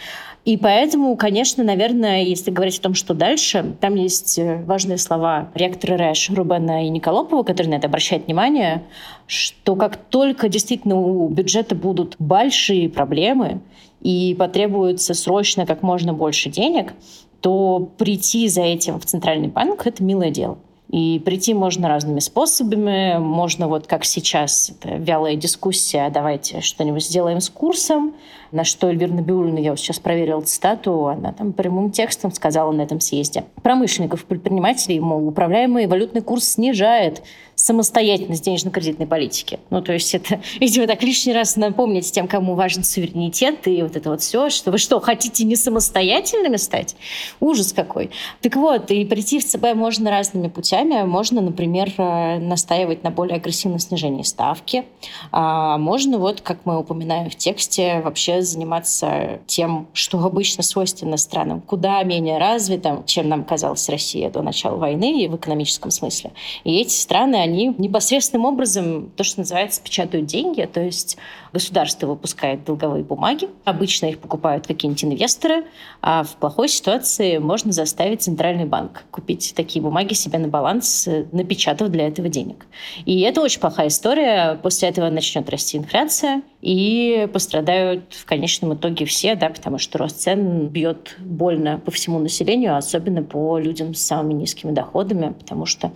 И 0.45 0.59
поэтому, 0.59 1.17
конечно, 1.17 1.65
наверное, 1.65 2.23
если 2.23 2.51
говорить 2.51 2.79
о 2.79 2.83
том, 2.83 2.95
что 2.95 3.15
дальше, 3.15 3.75
там 3.81 3.95
есть 3.95 4.39
э, 4.39 4.63
важные 4.65 4.99
слова 4.99 5.49
ректора 5.55 5.97
РЭШ 5.97 6.31
Рубена 6.31 6.85
и 6.85 6.91
Николопова, 6.91 7.45
которые 7.45 7.71
на 7.71 7.75
это 7.77 7.87
обращают 7.87 8.27
внимание, 8.27 8.83
что 9.27 9.75
как 9.75 9.97
только 9.97 10.51
действительно 10.51 10.97
у 10.97 11.29
бюджета 11.29 11.75
будут 11.75 12.17
большие 12.19 12.91
проблемы 12.91 13.63
и 14.03 14.37
потребуется 14.39 15.15
срочно 15.15 15.65
как 15.65 15.83
можно 15.83 16.13
больше 16.13 16.51
денег, 16.51 16.93
то 17.41 17.91
прийти 17.97 18.49
за 18.49 18.63
этим 18.63 19.01
в 19.01 19.07
Центральный 19.07 19.49
банк– 19.49 19.83
это 19.87 20.05
милое 20.05 20.31
дело. 20.31 20.59
И 20.95 21.19
прийти 21.19 21.55
можно 21.55 21.89
разными 21.89 22.21
способами. 22.21 23.19
Можно 23.19 23.67
вот 23.67 23.89
как 23.89 24.05
сейчас, 24.05 24.71
это 24.71 24.95
вялая 24.95 25.35
дискуссия, 25.35 26.09
давайте 26.09 26.61
что-нибудь 26.61 27.05
сделаем 27.05 27.41
с 27.41 27.51
курсом, 27.51 28.15
на 28.53 28.63
что 28.63 28.87
Эльвира 28.87 29.13
Набиуллина, 29.13 29.59
я 29.59 29.71
вот 29.71 29.81
сейчас 29.81 29.99
проверила 29.99 30.41
цитату, 30.43 31.09
она 31.09 31.33
там 31.33 31.53
прямым 31.53 31.91
текстом 31.91 32.31
сказала 32.31 32.71
на 32.71 32.83
этом 32.83 33.01
съезде. 33.01 33.43
Промышленников, 33.65 34.25
предпринимателей, 34.25 35.01
мол, 35.01 35.27
управляемый 35.27 35.89
валютный 35.89 36.21
курс 36.21 36.45
снижает 36.45 37.25
самостоятельность 37.65 38.45
денежно-кредитной 38.45 39.07
политики. 39.07 39.59
Ну, 39.71 39.81
то 39.81 39.95
есть 39.95 40.15
это, 40.15 40.39
видимо, 40.61 40.87
так 40.87 41.03
лишний 41.03 41.33
раз 41.33 41.57
напомнить 41.57 42.13
тем, 42.13 42.29
кому 42.29 42.57
важен 42.57 42.85
суверенитет 42.85 43.67
и 43.67 43.83
вот 43.83 43.97
это 43.97 44.11
вот 44.11 44.21
все, 44.21 44.51
что 44.51 44.71
вы 44.71 44.77
что, 44.77 45.01
хотите 45.01 45.45
не 45.45 45.57
самостоятельными 45.57 46.57
стать? 46.57 46.95
Ужас 47.41 47.73
какой. 47.73 48.11
Так 48.43 48.57
вот, 48.57 48.91
и 48.91 49.07
прийти 49.07 49.39
в 49.39 49.47
ЦБ 49.47 49.77
можно 49.77 50.11
разными 50.11 50.49
путями. 50.49 51.05
Можно, 51.05 51.41
например, 51.41 51.91
э, 51.97 52.39
настаивать 52.39 53.03
на 53.03 53.11
более 53.11 53.37
агрессивном 53.37 53.79
снижении 53.79 54.25
ставки. 54.25 54.85
А 55.33 55.79
можно, 55.79 56.19
вот, 56.19 56.43
как 56.43 56.67
мы 56.67 56.79
упоминаем 56.79 57.31
в 57.31 57.37
тексте, 57.37 58.03
вообще 58.05 58.43
заниматься 58.43 59.41
тем, 59.47 59.89
что 59.95 60.19
обычно 60.19 60.63
свойственно 60.63 61.17
странам 61.17 61.63
куда 61.63 62.03
менее 62.03 62.37
развитым, 62.37 63.07
чем 63.07 63.31
нам 63.31 63.43
казалась 63.43 63.89
Россия 63.89 64.29
до 64.29 64.43
начала 64.43 64.77
войны 64.77 65.27
в 65.31 65.37
экономическом 65.37 65.91
смысле. 65.91 66.33
И 66.65 66.79
эти 66.79 66.93
страны, 66.93 67.37
они 67.37 67.54
непосредственным 67.55 68.47
образом, 68.47 69.11
то, 69.17 69.25
что 69.25 69.41
называется, 69.41 69.81
печатают 69.83 70.27
деньги, 70.27 70.63
то 70.73 70.81
есть 70.81 71.17
государство 71.53 72.07
выпускает 72.07 72.65
долговые 72.65 73.05
бумаги, 73.05 73.49
обычно 73.65 74.07
их 74.07 74.19
покупают 74.19 74.67
какие-нибудь 74.67 75.05
инвесторы, 75.05 75.65
а 76.03 76.25
в 76.25 76.37
плохой 76.37 76.69
ситуации 76.69 77.39
можно 77.39 77.73
заставить 77.73 78.23
центральный 78.23 78.65
банк 78.65 79.05
купить 79.11 79.55
такие 79.55 79.83
бумаги 79.83 80.15
себе 80.15 80.39
на 80.39 80.49
баланс, 80.49 81.09
напечатав 81.33 81.89
для 81.89 82.09
этого 82.09 82.29
денег. 82.29 82.67
И 83.05 83.21
это 83.21 83.41
очень 83.41 83.61
плохая 83.61 83.89
история. 83.89 84.59
После 84.63 84.89
этого 84.89 85.09
начнет 85.11 85.49
расти 85.49 85.79
инфляция, 85.79 86.43
и 86.65 87.29
пострадают 87.31 88.15
в 88.15 88.25
конечном 88.25 88.73
итоге 88.73 89.05
все, 89.05 89.35
да, 89.35 89.51
потому 89.51 89.77
что 89.77 89.99
рост 89.99 90.21
цен 90.21 90.69
бьет 90.69 91.15
больно 91.19 91.79
по 91.79 91.91
всему 91.91 92.19
населению, 92.19 92.79
особенно 92.79 93.23
по 93.23 93.59
людям 93.59 93.93
с 93.93 94.01
самыми 94.01 94.33
низкими 94.33 94.73
доходами, 94.73 95.35
потому 95.35 95.67
что, 95.67 95.93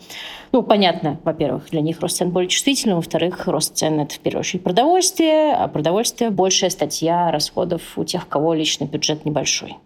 ну, 0.52 0.62
понятно, 0.62 1.20
во-первых, 1.24 1.70
для 1.70 1.80
них 1.80 2.00
рост 2.00 2.16
цен 2.16 2.30
более 2.30 2.48
чувствительный, 2.48 2.94
во-вторых, 2.94 3.46
рост 3.46 3.76
цен– 3.76 4.00
это 4.00 4.14
в 4.14 4.20
первую 4.20 4.40
очередь 4.40 4.62
продовольствие, 4.62 5.52
а 5.54 5.68
продовольствие– 5.68 6.30
большая 6.32 6.70
статья 6.70 7.30
расходов 7.30 7.82
у 7.96 8.04
тех, 8.04 8.24
у 8.24 8.28
кого 8.28 8.54
личный 8.54 8.86
бюджет 8.86 9.24
небольшой. 9.24 9.76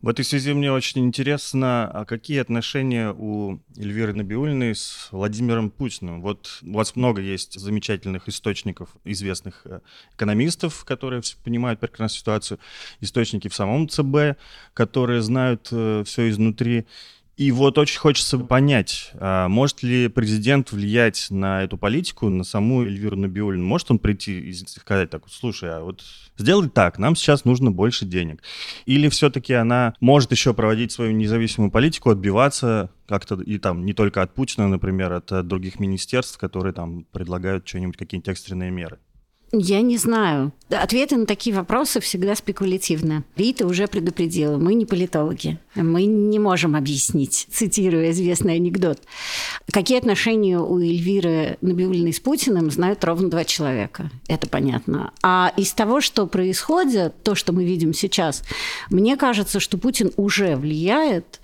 В 0.00 0.08
этой 0.08 0.24
связи 0.24 0.52
мне 0.52 0.70
очень 0.70 1.04
интересно, 1.04 1.90
а 1.92 2.04
какие 2.04 2.38
отношения 2.38 3.12
у 3.12 3.58
Эльвиры 3.76 4.14
Набиулиной 4.14 4.76
с 4.76 5.08
Владимиром 5.10 5.70
Путиным? 5.70 6.22
Вот 6.22 6.60
у 6.62 6.74
вас 6.74 6.94
много 6.94 7.20
есть 7.20 7.58
замечательных 7.58 8.28
источников, 8.28 8.90
известных 9.02 9.62
э, 9.64 9.80
экономистов, 10.14 10.84
которые 10.84 11.20
понимают 11.42 11.80
прекрасно 11.80 12.16
ситуацию, 12.16 12.60
источники 13.00 13.48
в 13.48 13.54
самом 13.56 13.88
ЦБ, 13.88 14.38
которые 14.72 15.20
знают 15.20 15.66
э, 15.72 16.04
все 16.06 16.28
изнутри. 16.28 16.86
И 17.38 17.52
вот 17.52 17.78
очень 17.78 18.00
хочется 18.00 18.36
понять, 18.36 19.12
а 19.14 19.46
может 19.46 19.84
ли 19.84 20.08
президент 20.08 20.72
влиять 20.72 21.28
на 21.30 21.62
эту 21.62 21.78
политику, 21.78 22.28
на 22.30 22.42
саму 22.42 22.82
Эльвиру 22.82 23.16
Набиулину? 23.16 23.64
Может 23.64 23.92
он 23.92 24.00
прийти 24.00 24.40
и 24.40 24.52
сказать 24.52 25.10
так, 25.10 25.22
слушай, 25.30 25.70
а 25.70 25.82
вот 25.82 26.02
сделай 26.36 26.68
так, 26.68 26.98
нам 26.98 27.14
сейчас 27.14 27.44
нужно 27.44 27.70
больше 27.70 28.06
денег. 28.06 28.42
Или 28.86 29.08
все-таки 29.08 29.54
она 29.54 29.94
может 30.00 30.32
еще 30.32 30.52
проводить 30.52 30.90
свою 30.90 31.12
независимую 31.12 31.70
политику, 31.70 32.10
отбиваться 32.10 32.90
как-то 33.06 33.40
и 33.40 33.58
там 33.58 33.84
не 33.84 33.92
только 33.92 34.20
от 34.20 34.34
Путина, 34.34 34.66
например, 34.66 35.12
от, 35.12 35.30
от 35.30 35.46
других 35.46 35.78
министерств, 35.78 36.38
которые 36.38 36.72
там 36.72 37.04
предлагают 37.12 37.68
что-нибудь, 37.68 37.96
какие-нибудь 37.96 38.30
экстренные 38.30 38.72
меры? 38.72 38.98
Я 39.50 39.80
не 39.80 39.96
знаю. 39.96 40.52
Ответы 40.68 41.16
на 41.16 41.24
такие 41.24 41.56
вопросы 41.56 42.00
всегда 42.00 42.34
спекулятивны. 42.34 43.24
Рита 43.36 43.66
уже 43.66 43.86
предупредила, 43.86 44.58
мы 44.58 44.74
не 44.74 44.84
политологи. 44.84 45.58
Мы 45.74 46.04
не 46.04 46.38
можем 46.38 46.76
объяснить, 46.76 47.46
цитируя 47.50 48.10
известный 48.10 48.56
анекдот. 48.56 49.00
Какие 49.72 49.98
отношения 49.98 50.58
у 50.58 50.78
Эльвиры 50.78 51.56
Набиулиной 51.62 52.12
с 52.12 52.20
Путиным, 52.20 52.70
знают 52.70 53.02
ровно 53.04 53.30
два 53.30 53.44
человека. 53.44 54.10
Это 54.26 54.46
понятно. 54.48 55.12
А 55.22 55.54
из 55.56 55.72
того, 55.72 56.02
что 56.02 56.26
происходит, 56.26 57.22
то, 57.22 57.34
что 57.34 57.54
мы 57.54 57.64
видим 57.64 57.94
сейчас, 57.94 58.42
мне 58.90 59.16
кажется, 59.16 59.60
что 59.60 59.78
Путин 59.78 60.12
уже 60.16 60.56
влияет, 60.56 61.40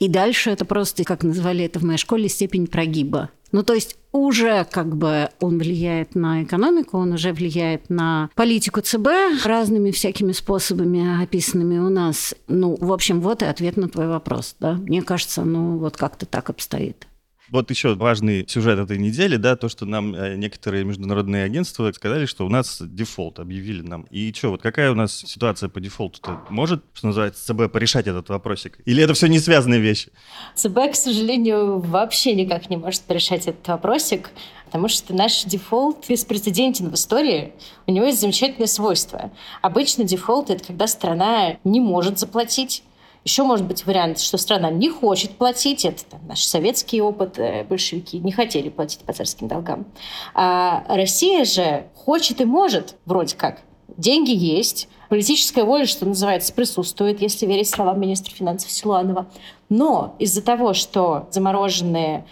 и 0.00 0.08
дальше 0.08 0.50
это 0.50 0.64
просто, 0.64 1.04
как 1.04 1.22
назвали 1.22 1.64
это 1.64 1.78
в 1.78 1.84
моей 1.84 1.98
школе, 1.98 2.28
степень 2.28 2.66
прогиба. 2.66 3.30
Ну, 3.54 3.62
то 3.62 3.72
есть 3.72 3.96
уже 4.10 4.66
как 4.68 4.96
бы 4.96 5.28
он 5.38 5.58
влияет 5.58 6.16
на 6.16 6.42
экономику, 6.42 6.98
он 6.98 7.12
уже 7.12 7.32
влияет 7.32 7.88
на 7.88 8.28
политику 8.34 8.80
ЦБ 8.80 9.06
разными 9.44 9.92
всякими 9.92 10.32
способами, 10.32 11.22
описанными 11.22 11.78
у 11.78 11.88
нас. 11.88 12.34
Ну, 12.48 12.76
в 12.80 12.92
общем, 12.92 13.20
вот 13.20 13.42
и 13.42 13.46
ответ 13.46 13.76
на 13.76 13.88
твой 13.88 14.08
вопрос, 14.08 14.56
да. 14.58 14.72
Мне 14.72 15.02
кажется, 15.02 15.44
ну, 15.44 15.78
вот 15.78 15.96
как-то 15.96 16.26
так 16.26 16.50
обстоит. 16.50 17.06
Вот 17.54 17.70
еще 17.70 17.94
важный 17.94 18.44
сюжет 18.48 18.80
этой 18.80 18.98
недели, 18.98 19.36
да, 19.36 19.54
то, 19.54 19.68
что 19.68 19.86
нам 19.86 20.12
э, 20.12 20.34
некоторые 20.34 20.82
международные 20.82 21.44
агентства 21.44 21.92
сказали, 21.92 22.26
что 22.26 22.44
у 22.44 22.48
нас 22.48 22.82
дефолт 22.82 23.38
объявили 23.38 23.80
нам. 23.80 24.08
И 24.10 24.32
что, 24.32 24.50
вот 24.50 24.60
какая 24.60 24.90
у 24.90 24.96
нас 24.96 25.22
ситуация 25.24 25.68
по 25.68 25.78
дефолту-то? 25.78 26.40
Может, 26.48 26.82
что 26.94 27.06
называется, 27.06 27.46
ЦБ 27.46 27.70
порешать 27.70 28.08
этот 28.08 28.28
вопросик? 28.28 28.80
Или 28.86 29.04
это 29.04 29.14
все 29.14 29.28
не 29.28 29.38
связанные 29.38 29.78
вещи? 29.78 30.10
ЦБ, 30.56 30.90
к 30.90 30.96
сожалению, 30.96 31.78
вообще 31.78 32.34
никак 32.34 32.70
не 32.70 32.76
может 32.76 33.02
порешать 33.02 33.46
этот 33.46 33.68
вопросик, 33.68 34.30
потому 34.66 34.88
что 34.88 35.14
наш 35.14 35.44
дефолт 35.44 36.06
беспрецедентен 36.08 36.90
в 36.90 36.94
истории. 36.94 37.52
У 37.86 37.92
него 37.92 38.06
есть 38.06 38.20
замечательное 38.20 38.66
свойство. 38.66 39.30
Обычно 39.62 40.02
дефолт— 40.02 40.50
это 40.50 40.64
когда 40.64 40.88
страна 40.88 41.58
не 41.62 41.80
может 41.80 42.18
заплатить, 42.18 42.82
еще 43.24 43.42
может 43.42 43.66
быть 43.66 43.86
вариант, 43.86 44.20
что 44.20 44.36
страна 44.36 44.70
не 44.70 44.90
хочет 44.90 45.32
платить. 45.32 45.84
Это 45.84 46.04
там, 46.04 46.20
наш 46.26 46.44
советский 46.44 47.00
опыт. 47.00 47.38
Большевики 47.68 48.18
не 48.18 48.32
хотели 48.32 48.68
платить 48.68 49.00
по 49.00 49.12
царским 49.12 49.48
долгам. 49.48 49.86
А 50.34 50.84
Россия 50.88 51.44
же 51.44 51.86
хочет 51.94 52.40
и 52.40 52.44
может, 52.44 52.96
вроде 53.06 53.34
как. 53.34 53.62
Деньги 53.96 54.32
есть, 54.32 54.88
политическая 55.08 55.64
воля, 55.64 55.86
что 55.86 56.04
называется, 56.04 56.52
присутствует, 56.52 57.22
если 57.22 57.46
верить 57.46 57.68
словам 57.68 58.00
министра 58.00 58.34
финансов 58.34 58.70
Силуанова. 58.70 59.26
Но 59.68 60.14
из-за 60.18 60.42
того, 60.42 60.74
что 60.74 61.28
замороженные 61.30 62.26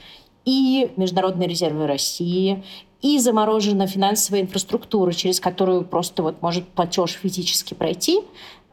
и 0.45 0.91
международные 0.97 1.49
резервы 1.49 1.87
России, 1.87 2.65
и 3.01 3.19
заморожена 3.19 3.87
финансовая 3.87 4.43
инфраструктура, 4.43 5.13
через 5.13 5.41
которую 5.41 5.85
просто 5.85 6.23
вот 6.23 6.41
может 6.41 6.69
платеж 6.69 7.11
физически 7.11 7.75
пройти, 7.75 8.21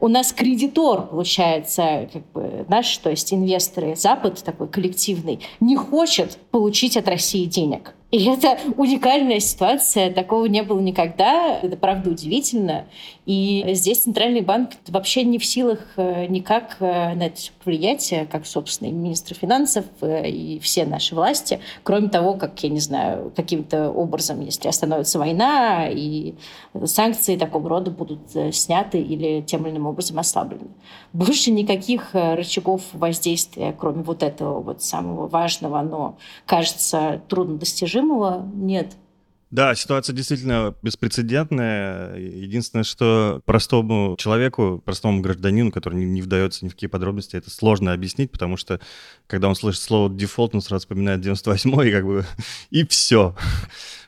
у 0.00 0.08
нас 0.08 0.32
кредитор, 0.32 1.06
получается, 1.06 2.08
как 2.12 2.32
бы 2.32 2.64
наш, 2.68 2.96
то 2.98 3.10
есть 3.10 3.32
инвесторы, 3.32 3.94
Запад 3.94 4.42
такой 4.42 4.68
коллективный, 4.68 5.40
не 5.60 5.76
хочет 5.76 6.38
получить 6.50 6.96
от 6.96 7.06
России 7.06 7.44
денег. 7.44 7.94
И 8.10 8.24
это 8.24 8.58
уникальная 8.76 9.38
ситуация, 9.38 10.12
такого 10.12 10.46
не 10.46 10.64
было 10.64 10.80
никогда, 10.80 11.60
это 11.62 11.76
правда 11.76 12.10
удивительно. 12.10 12.86
И 13.24 13.64
здесь 13.74 14.02
Центральный 14.02 14.40
банк 14.40 14.70
вообще 14.88 15.22
не 15.22 15.38
в 15.38 15.44
силах 15.44 15.78
э, 15.96 16.26
никак 16.26 16.78
э, 16.80 17.14
на 17.14 17.26
это 17.26 17.40
повлиять, 17.62 18.12
э, 18.12 18.26
как, 18.26 18.44
собственно, 18.46 18.88
и 18.88 18.92
министр 18.92 19.36
финансов, 19.36 19.84
и 20.02 20.58
все 20.60 20.84
наши 20.84 21.14
власти, 21.14 21.60
кроме 21.84 22.08
того, 22.08 22.34
как, 22.34 22.60
я 22.64 22.70
не 22.70 22.80
знаю, 22.80 23.32
каким-то 23.36 23.90
образом, 23.90 24.40
если 24.40 24.66
остановится 24.66 25.20
война, 25.20 25.88
и 25.88 26.34
санкции 26.86 27.36
такого 27.36 27.68
рода 27.68 27.92
будут 27.92 28.20
сняты 28.52 29.00
или 29.00 29.42
тем 29.42 29.64
или 29.64 29.74
иным 29.74 29.86
образом 29.86 30.18
ослаблены. 30.18 30.66
Больше 31.12 31.52
никаких 31.52 32.10
рычагов 32.12 32.82
воздействия, 32.92 33.72
кроме 33.78 34.02
вот 34.02 34.24
этого 34.24 34.60
вот 34.60 34.82
самого 34.82 35.28
важного, 35.28 35.82
но 35.82 36.16
кажется 36.46 37.20
труднодостижимого, 37.28 37.99
недостижимого 38.00 38.50
нет. 38.54 38.96
Да, 39.50 39.74
ситуация 39.74 40.14
действительно 40.14 40.76
беспрецедентная. 40.80 42.16
Единственное, 42.16 42.84
что 42.84 43.42
простому 43.44 44.14
человеку, 44.16 44.80
простому 44.84 45.22
гражданину, 45.22 45.72
который 45.72 45.96
не, 45.96 46.04
не 46.04 46.22
вдается 46.22 46.64
ни 46.64 46.68
в 46.68 46.74
какие 46.74 46.88
подробности, 46.88 47.34
это 47.34 47.50
сложно 47.50 47.92
объяснить, 47.92 48.30
потому 48.30 48.56
что 48.56 48.78
когда 49.26 49.48
он 49.48 49.56
слышит 49.56 49.82
слово 49.82 50.08
дефолт, 50.08 50.54
он 50.54 50.60
сразу 50.60 50.82
вспоминает 50.82 51.24
98-й, 51.24 51.88
и 51.88 51.92
как 51.92 52.06
бы 52.06 52.24
и 52.70 52.86
все. 52.86 53.34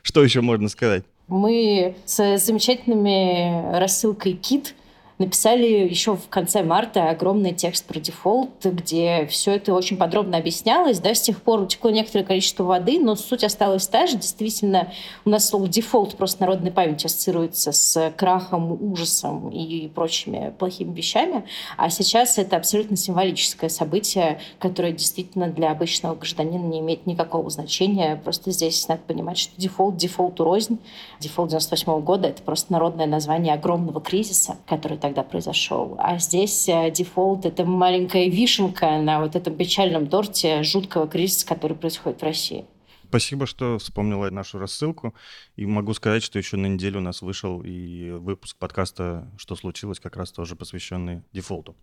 Что 0.01 0.23
еще 0.23 0.39
можно 0.39 0.69
сказать? 0.69 1.03
Мы 1.27 1.95
с 2.05 2.37
замечательными 2.37 3.77
рассылкой 3.77 4.33
КИТ 4.33 4.75
написали 5.23 5.65
еще 5.65 6.15
в 6.15 6.27
конце 6.29 6.63
марта 6.63 7.09
огромный 7.09 7.53
текст 7.53 7.85
про 7.85 7.99
дефолт, 7.99 8.49
где 8.63 9.25
все 9.27 9.55
это 9.55 9.73
очень 9.73 9.97
подробно 9.97 10.37
объяснялось. 10.37 10.99
Да, 10.99 11.15
с 11.15 11.21
тех 11.21 11.41
пор 11.41 11.61
утекло 11.61 11.91
некоторое 11.91 12.25
количество 12.25 12.63
воды, 12.63 12.99
но 12.99 13.15
суть 13.15 13.43
осталась 13.43 13.87
та 13.87 14.07
же. 14.07 14.17
Действительно, 14.17 14.91
у 15.25 15.29
нас 15.29 15.47
слово 15.47 15.67
дефолт 15.67 16.15
просто 16.17 16.41
народной 16.41 16.71
памяти 16.71 17.05
ассоциируется 17.05 17.71
с 17.71 18.11
крахом, 18.17 18.71
ужасом 18.91 19.49
и 19.49 19.87
прочими 19.87 20.53
плохими 20.57 20.93
вещами. 20.93 21.45
А 21.77 21.89
сейчас 21.89 22.37
это 22.37 22.57
абсолютно 22.57 22.97
символическое 22.97 23.69
событие, 23.69 24.39
которое 24.59 24.91
действительно 24.91 25.47
для 25.47 25.71
обычного 25.71 26.15
гражданина 26.15 26.65
не 26.65 26.79
имеет 26.79 27.05
никакого 27.05 27.49
значения. 27.49 28.19
Просто 28.23 28.51
здесь 28.51 28.87
надо 28.87 29.01
понимать, 29.07 29.37
что 29.37 29.53
дефолт 29.59 29.95
дефолту 29.95 30.43
рознь. 30.43 30.79
Дефолт 31.19 31.49
98 31.49 32.01
года— 32.01 32.27
это 32.29 32.41
просто 32.43 32.73
народное 32.73 33.07
название 33.07 33.53
огромного 33.53 34.01
кризиса, 34.01 34.57
который 34.67 34.97
тогда 35.13 35.23
произошел. 35.23 35.95
А 35.99 36.17
здесь 36.17 36.67
э, 36.67 36.91
дефолт— 36.91 37.45
это 37.47 37.65
маленькая 37.65 38.29
вишенка 38.29 38.97
на 38.97 39.21
вот 39.21 39.35
этом 39.35 39.55
печальном 39.55 40.07
торте 40.07 40.63
жуткого 40.63 41.07
кризиса, 41.07 41.45
который 41.45 41.77
происходит 41.77 42.21
в 42.21 42.23
России. 42.23 42.65
Спасибо, 43.07 43.45
что 43.45 43.77
вспомнила 43.77 44.31
нашу 44.31 44.57
рассылку. 44.57 45.13
И 45.55 45.67
могу 45.67 45.93
сказать, 45.93 46.23
что 46.23 46.39
еще 46.39 46.57
на 46.57 46.65
неделю 46.65 46.97
у 46.97 47.03
нас 47.03 47.21
вышел 47.21 47.61
и 47.63 48.09
выпуск 48.09 48.57
подкаста 48.57 49.27
«Что 49.37 49.55
случилось?», 49.55 49.99
как 49.99 50.17
раз 50.17 50.31
тоже 50.31 50.55
посвященный 50.55 51.21
дефолту. 51.31 51.75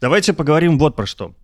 Давайте 0.00 0.32
поговорим 0.32 0.78
вот 0.78 0.94
про 0.94 1.06
что. 1.06 1.34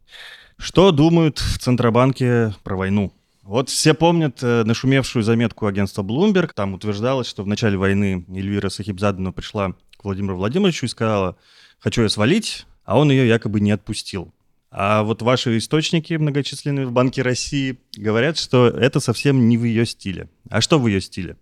Что 0.58 0.92
думают 0.92 1.40
в 1.40 1.58
Центробанке 1.58 2.54
про 2.62 2.76
войну? 2.76 3.12
Вот 3.42 3.68
все 3.68 3.94
помнят 3.94 4.40
э, 4.44 4.62
нашумевшую 4.62 5.24
заметку 5.24 5.66
агентства 5.66 6.04
Bloomberg. 6.04 6.52
Там 6.54 6.74
утверждалось, 6.74 7.26
что 7.26 7.42
в 7.42 7.48
начале 7.48 7.76
войны 7.76 8.24
Эльвира 8.28 8.68
Сахибзадовна 8.68 9.32
пришла 9.32 9.74
к 10.02 10.04
Владимиру 10.04 10.36
Владимировичу 10.36 10.86
и 10.86 10.88
сказала, 10.88 11.36
хочу 11.78 12.02
ее 12.02 12.08
свалить, 12.08 12.66
а 12.84 12.98
он 12.98 13.10
ее 13.10 13.26
якобы 13.26 13.60
не 13.60 13.70
отпустил. 13.70 14.32
А 14.70 15.02
вот 15.02 15.22
ваши 15.22 15.56
источники 15.58 16.14
многочисленные 16.14 16.86
в 16.86 16.92
Банке 16.92 17.22
России 17.22 17.78
говорят, 17.96 18.38
что 18.38 18.66
это 18.66 19.00
совсем 19.00 19.48
не 19.48 19.58
в 19.58 19.64
ее 19.64 19.86
стиле. 19.86 20.28
А 20.50 20.60
что 20.60 20.78
в 20.78 20.86
ее 20.86 21.00
стиле? 21.00 21.36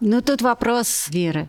Ну, 0.00 0.20
тут 0.20 0.42
вопрос 0.42 1.08
веры. 1.08 1.48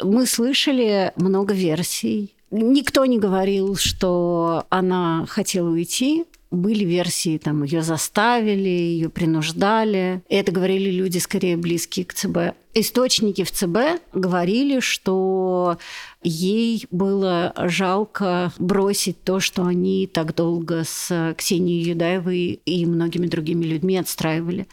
Мы 0.00 0.26
слышали 0.26 1.12
много 1.16 1.52
версий. 1.54 2.34
Никто 2.50 3.04
не 3.04 3.18
говорил, 3.18 3.76
что 3.76 4.64
она 4.70 5.26
хотела 5.28 5.68
уйти 5.70 6.24
были 6.54 6.84
версии, 6.84 7.38
там, 7.38 7.62
ее 7.64 7.82
заставили, 7.82 8.68
ее 8.68 9.08
принуждали. 9.08 10.22
Это 10.28 10.52
говорили 10.52 10.90
люди, 10.90 11.18
скорее, 11.18 11.56
близкие 11.56 12.06
к 12.06 12.14
ЦБ. 12.14 12.54
Источники 12.74 13.44
в 13.44 13.52
ЦБ 13.52 14.02
говорили, 14.12 14.80
что 14.80 15.78
ей 16.22 16.86
было 16.90 17.52
жалко 17.56 18.52
бросить 18.58 19.22
то, 19.22 19.38
что 19.38 19.64
они 19.64 20.08
так 20.12 20.34
долго 20.34 20.82
с 20.84 21.34
Ксенией 21.38 21.90
Юдаевой 21.90 22.60
и 22.64 22.86
многими 22.86 23.26
другими 23.26 23.64
людьми 23.64 23.96
отстраивали. 23.96 24.66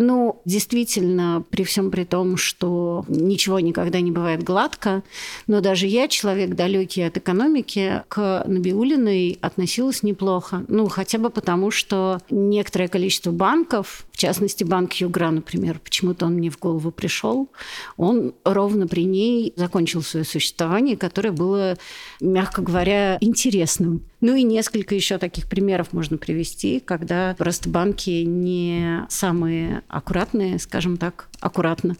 Ну, 0.00 0.40
действительно, 0.44 1.42
при 1.50 1.64
всем 1.64 1.90
при 1.90 2.04
том, 2.04 2.36
что 2.36 3.04
ничего 3.08 3.58
никогда 3.58 4.00
не 4.00 4.12
бывает 4.12 4.44
гладко, 4.44 5.02
но 5.48 5.60
даже 5.60 5.88
я, 5.88 6.06
человек 6.06 6.54
далекий 6.54 7.02
от 7.02 7.16
экономики, 7.16 8.04
к 8.06 8.44
Набиулиной 8.46 9.38
относилась 9.40 10.04
неплохо. 10.04 10.64
Ну, 10.68 10.86
хотя 10.86 11.18
бы 11.18 11.30
потому, 11.30 11.72
что 11.72 12.20
некоторое 12.30 12.86
количество 12.86 13.32
банков, 13.32 14.06
в 14.12 14.16
частности, 14.16 14.62
банк 14.62 14.92
Югра, 14.92 15.30
например, 15.30 15.80
почему-то 15.82 16.26
он 16.26 16.34
мне 16.34 16.50
в 16.50 16.60
голову 16.60 16.92
пришел, 16.92 17.48
он 17.96 18.34
ровно 18.44 18.86
при 18.86 19.04
ней 19.04 19.52
закончил 19.56 20.02
свое 20.02 20.24
существование, 20.24 20.96
которое 20.96 21.32
было, 21.32 21.76
мягко 22.20 22.62
говоря, 22.62 23.18
интересным. 23.20 24.04
Ну 24.20 24.34
и 24.34 24.42
несколько 24.42 24.94
еще 24.94 25.18
таких 25.18 25.48
примеров 25.48 25.92
можно 25.92 26.18
привести, 26.18 26.80
когда 26.80 27.34
просто 27.38 27.68
банки 27.68 28.22
не 28.24 29.06
самые 29.08 29.82
аккуратные, 29.88 30.58
скажем 30.58 30.96
так, 30.96 31.28
аккуратно 31.40 31.96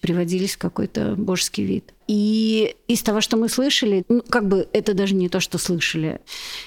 приводились 0.00 0.54
в 0.54 0.58
какой-то 0.58 1.14
божеский 1.16 1.64
вид. 1.64 1.92
И 2.06 2.76
из 2.86 3.02
того, 3.02 3.20
что 3.20 3.36
мы 3.36 3.48
слышали, 3.48 4.04
ну, 4.08 4.22
как 4.28 4.46
бы 4.46 4.68
это 4.72 4.94
даже 4.94 5.14
не 5.14 5.28
то, 5.28 5.40
что 5.40 5.58
слышали. 5.58 6.20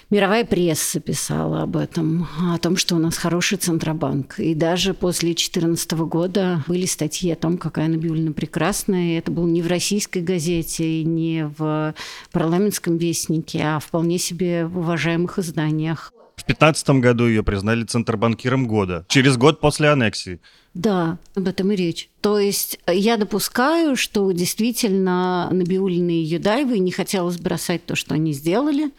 Мировая 0.09 0.43
пресса 0.43 0.99
писала 0.99 1.61
об 1.61 1.77
этом, 1.77 2.27
о 2.53 2.57
том, 2.57 2.75
что 2.75 2.95
у 2.95 2.99
нас 2.99 3.17
хороший 3.17 3.57
Центробанк. 3.57 4.39
И 4.39 4.53
даже 4.53 4.93
после 4.93 5.29
2014 5.29 5.91
года 5.93 6.63
были 6.67 6.85
статьи 6.85 7.31
о 7.31 7.37
том, 7.37 7.57
какая 7.57 7.87
Набиулина 7.87 8.33
прекрасная. 8.33 9.13
И 9.13 9.17
это 9.17 9.31
было 9.31 9.47
не 9.47 9.61
в 9.61 9.67
российской 9.67 10.21
газете, 10.21 11.03
не 11.05 11.49
в 11.57 11.95
парламентском 12.33 12.97
вестнике, 12.97 13.61
а 13.63 13.79
вполне 13.79 14.17
себе 14.17 14.65
в 14.65 14.79
уважаемых 14.79 15.39
изданиях. 15.39 16.11
В 16.35 16.45
2015 16.45 16.89
году 17.01 17.27
ее 17.27 17.43
признали 17.43 17.83
Центробанкиром 17.83 18.65
года, 18.65 19.05
через 19.09 19.37
год 19.37 19.59
после 19.59 19.89
аннексии. 19.89 20.39
Да, 20.73 21.17
об 21.35 21.47
этом 21.47 21.71
и 21.71 21.75
речь. 21.75 22.09
То 22.21 22.37
есть 22.37 22.79
э, 22.85 22.95
я 22.95 23.17
допускаю, 23.17 23.95
что 23.95 24.31
действительно 24.31 25.47
Набиулина 25.51 26.11
и 26.11 26.23
Юдаевой 26.23 26.79
не 26.79 26.91
хотелось 26.91 27.37
бросать 27.37 27.85
то, 27.85 27.95
что 27.95 28.13
они 28.13 28.33
сделали. 28.33 28.91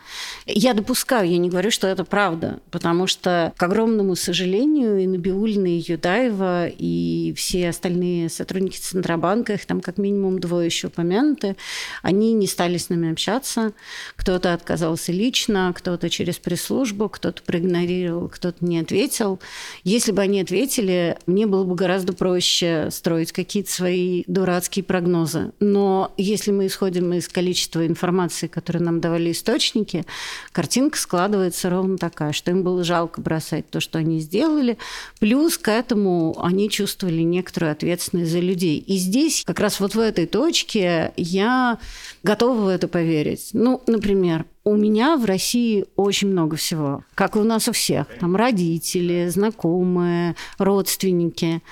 Я 0.46 0.72
допускаю, 0.72 1.30
я 1.30 1.36
не 1.36 1.50
говорю, 1.50 1.70
что 1.70 1.86
это 1.86 2.04
правда, 2.04 2.60
потому 2.70 3.06
что, 3.06 3.52
к 3.56 3.62
огромному 3.62 4.16
сожалению, 4.16 4.98
и 4.98 5.06
Набиулина, 5.06 5.66
и 5.66 5.84
Юдаева, 5.86 6.68
и 6.68 7.34
все 7.36 7.68
остальные 7.68 8.30
сотрудники 8.30 8.78
Центробанка, 8.78 9.52
их 9.52 9.66
там 9.66 9.80
как 9.80 9.98
минимум 9.98 10.40
двое 10.40 10.66
еще 10.66 10.86
упомянуты, 10.86 11.56
они 12.02 12.32
не 12.32 12.46
стали 12.46 12.78
с 12.78 12.88
нами 12.88 13.12
общаться. 13.12 13.72
Кто-то 14.16 14.54
отказался 14.54 15.12
лично, 15.12 15.72
кто-то 15.76 16.08
через 16.08 16.38
пресс-службу, 16.38 17.08
кто-то 17.10 17.42
проигнорировал, 17.42 18.28
кто-то 18.28 18.64
не 18.64 18.78
ответил. 18.78 19.40
Если 19.84 20.12
бы 20.12 20.22
они 20.22 20.40
ответили, 20.40 21.18
мне 21.26 21.46
было 21.46 21.59
бы 21.64 21.74
гораздо 21.74 22.12
проще 22.12 22.88
строить 22.90 23.32
какие-то 23.32 23.70
свои 23.70 24.24
дурацкие 24.26 24.84
прогнозы. 24.84 25.52
Но 25.60 26.12
если 26.16 26.50
мы 26.50 26.66
исходим 26.66 27.12
из 27.12 27.28
количества 27.28 27.86
информации, 27.86 28.46
которую 28.46 28.84
нам 28.84 29.00
давали 29.00 29.32
источники, 29.32 30.04
картинка 30.52 30.98
складывается 30.98 31.70
ровно 31.70 31.98
такая, 31.98 32.32
что 32.32 32.50
им 32.50 32.62
было 32.62 32.84
жалко 32.84 33.20
бросать 33.20 33.68
то, 33.70 33.80
что 33.80 33.98
они 33.98 34.20
сделали. 34.20 34.78
Плюс 35.18 35.58
к 35.58 35.68
этому 35.68 36.36
они 36.42 36.70
чувствовали 36.70 37.22
некоторую 37.22 37.72
ответственность 37.72 38.30
за 38.30 38.40
людей. 38.40 38.78
И 38.78 38.96
здесь, 38.96 39.42
как 39.44 39.60
раз 39.60 39.80
вот 39.80 39.94
в 39.94 40.00
этой 40.00 40.26
точке, 40.26 41.12
я 41.16 41.78
готова 42.22 42.60
в 42.60 42.68
это 42.68 42.88
поверить. 42.88 43.50
Ну, 43.52 43.82
например, 43.86 44.46
у 44.64 44.76
меня 44.76 45.16
в 45.16 45.24
России 45.24 45.86
очень 45.96 46.28
много 46.28 46.56
всего, 46.56 47.04
как 47.14 47.36
и 47.36 47.38
у 47.38 47.44
нас 47.44 47.68
у 47.68 47.72
всех. 47.72 48.06
Там 48.18 48.36
родители, 48.36 49.28
знакомые, 49.28 50.36
родственники. 50.58 51.62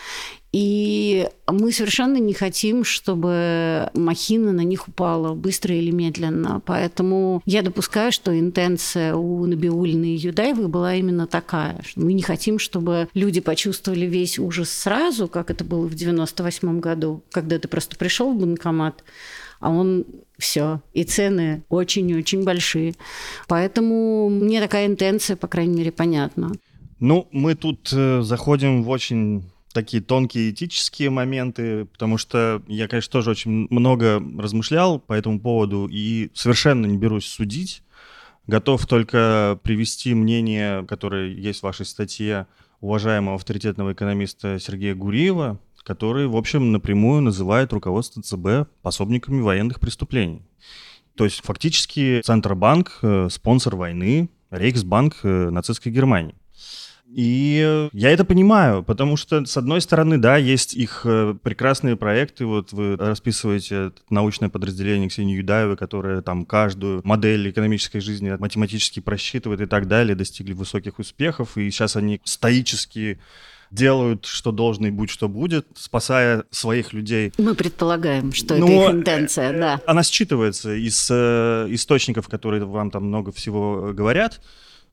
И 0.51 1.29
мы 1.47 1.73
совершенно 1.73 2.17
не 2.17 2.33
хотим, 2.33 2.83
чтобы 2.83 3.91
махина 3.93 4.53
на 4.53 4.63
них 4.63 4.89
упала 4.89 5.35
быстро 5.35 5.75
или 5.75 5.91
медленно. 5.91 6.63
Поэтому 6.65 7.43
я 7.45 7.61
допускаю, 7.61 8.13
что 8.13 8.37
интенция 8.39 9.15
у 9.15 9.45
Набиулины 9.45 10.07
и 10.07 10.17
Юдаевой 10.17 10.69
была 10.69 10.95
именно 10.95 11.27
такая. 11.27 11.83
Мы 11.97 12.15
не 12.15 12.23
хотим, 12.23 12.59
чтобы 12.59 13.09
люди 13.13 13.41
почувствовали 13.41 14.07
весь 14.07 14.39
ужас 14.39 14.71
сразу, 14.71 15.29
как 15.29 15.51
это 15.51 15.65
было 15.65 15.87
в 15.87 15.95
98 15.95 16.81
году, 16.81 17.23
когда 17.31 17.59
ты 17.59 17.69
просто 17.69 17.97
пришел 17.97 18.33
в 18.33 18.39
банкомат, 18.39 19.05
а 19.61 19.71
он 19.71 20.05
все. 20.39 20.81
И 20.93 21.05
цены 21.05 21.65
очень-очень 21.69 22.45
большие. 22.45 22.95
Поэтому 23.49 24.29
мне 24.29 24.61
такая 24.61 24.87
интенция, 24.87 25.37
по 25.37 25.49
крайней 25.49 25.77
мере, 25.77 25.93
понятна. 25.93 26.53
Ну, 27.01 27.29
мы 27.33 27.55
тут 27.55 27.93
э, 27.93 28.23
заходим 28.23 28.83
в 28.83 28.89
очень 28.89 29.45
такие 29.73 30.03
тонкие 30.03 30.51
этические 30.51 31.11
моменты, 31.11 31.85
потому 31.85 32.19
что 32.19 32.63
я, 32.67 32.89
конечно, 32.89 33.13
тоже 33.13 33.31
очень 33.31 33.69
много 33.71 34.23
размышлял 34.39 34.99
по 34.99 35.13
этому 35.13 35.41
поводу 35.41 35.89
и 35.91 36.31
совершенно 36.35 36.87
не 36.87 36.97
берусь 36.97 37.27
судить. 37.27 37.83
Готов 38.47 38.87
только 38.87 39.61
привести 39.63 40.15
мнение, 40.15 40.85
которое 40.87 41.29
есть 41.33 41.61
в 41.61 41.65
вашей 41.65 41.85
статье 41.87 42.47
уважаемого 42.81 43.37
авторитетного 43.37 43.93
экономиста 43.93 44.59
Сергея 44.59 44.95
Гуриева, 44.95 45.61
который, 45.89 46.27
в 46.27 46.37
общем, 46.37 46.71
напрямую 46.71 47.23
называет 47.23 47.73
руководство 47.73 48.23
ЦБ 48.23 48.71
пособниками 48.83 49.41
военных 49.41 49.81
преступлений. 49.81 50.43
То 51.17 51.25
есть 51.25 51.41
фактически 51.43 52.21
Центробанк 52.23 52.99
э,— 53.01 53.29
спонсор 53.31 53.75
войны, 53.75 54.29
Рейхсбанк 54.51 55.17
э, 55.23 55.49
нацистской 55.49 55.91
Германии. 55.91 56.35
И 57.07 57.89
я 57.95 58.11
это 58.11 58.27
понимаю, 58.27 58.83
потому 58.83 59.17
что, 59.17 59.43
с 59.47 59.57
одной 59.57 59.81
стороны, 59.81 60.19
да, 60.19 60.37
есть 60.37 60.75
их 60.75 61.01
э, 61.05 61.35
прекрасные 61.43 61.97
проекты. 61.97 62.45
Вот 62.45 62.73
вы 62.73 62.97
расписываете 62.97 63.93
научное 64.11 64.51
подразделение 64.51 65.09
Ксении 65.09 65.39
Юдаевой, 65.39 65.79
которое 65.79 66.21
там 66.21 66.45
каждую 66.45 67.01
модель 67.05 67.49
экономической 67.49 68.01
жизни 68.01 68.37
математически 68.39 69.01
просчитывает 69.01 69.63
и 69.63 69.67
так 69.67 69.89
далее, 69.89 70.15
достигли 70.15 70.53
высоких 70.53 70.99
успехов. 70.99 71.57
И 71.57 71.71
сейчас 71.71 71.97
они 71.97 72.21
стоически 72.25 73.19
делают, 73.71 74.27
что 74.27 74.53
должно 74.53 74.89
и 74.89 74.91
будь, 74.91 75.11
что 75.11 75.29
будет, 75.29 75.67
спасая 75.75 76.45
своих 76.51 76.93
людей. 76.93 77.33
Мы 77.39 77.55
предполагаем, 77.55 78.33
что 78.33 78.57
Но 78.57 78.67
это 78.67 78.75
их 78.75 78.97
интенция, 78.97 79.53
да. 79.59 79.81
Она 79.87 80.03
считывается 80.03 80.77
из 80.77 81.09
э, 81.11 81.67
источников, 81.71 82.29
которые 82.29 82.65
вам 82.65 82.91
там 82.91 83.05
много 83.05 83.33
всего 83.33 83.93
говорят. 83.93 84.41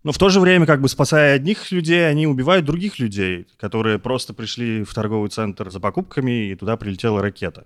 Но 0.04 0.12
в 0.12 0.20
то 0.20 0.30
же 0.30 0.40
время, 0.40 0.68
как 0.68 0.82
бы 0.82 0.88
спасая 0.88 1.36
одних 1.36 1.72
людей, 1.72 2.08
они 2.08 2.28
убивают 2.28 2.64
других 2.66 3.00
людей, 3.00 3.48
которые 3.58 3.98
просто 3.98 4.36
пришли 4.36 4.84
в 4.84 4.94
торговый 4.94 5.32
центр 5.32 5.72
за 5.72 5.80
покупками, 5.80 6.52
и 6.52 6.56
туда 6.56 6.78
прилетела 6.78 7.24
ракета. 7.24 7.66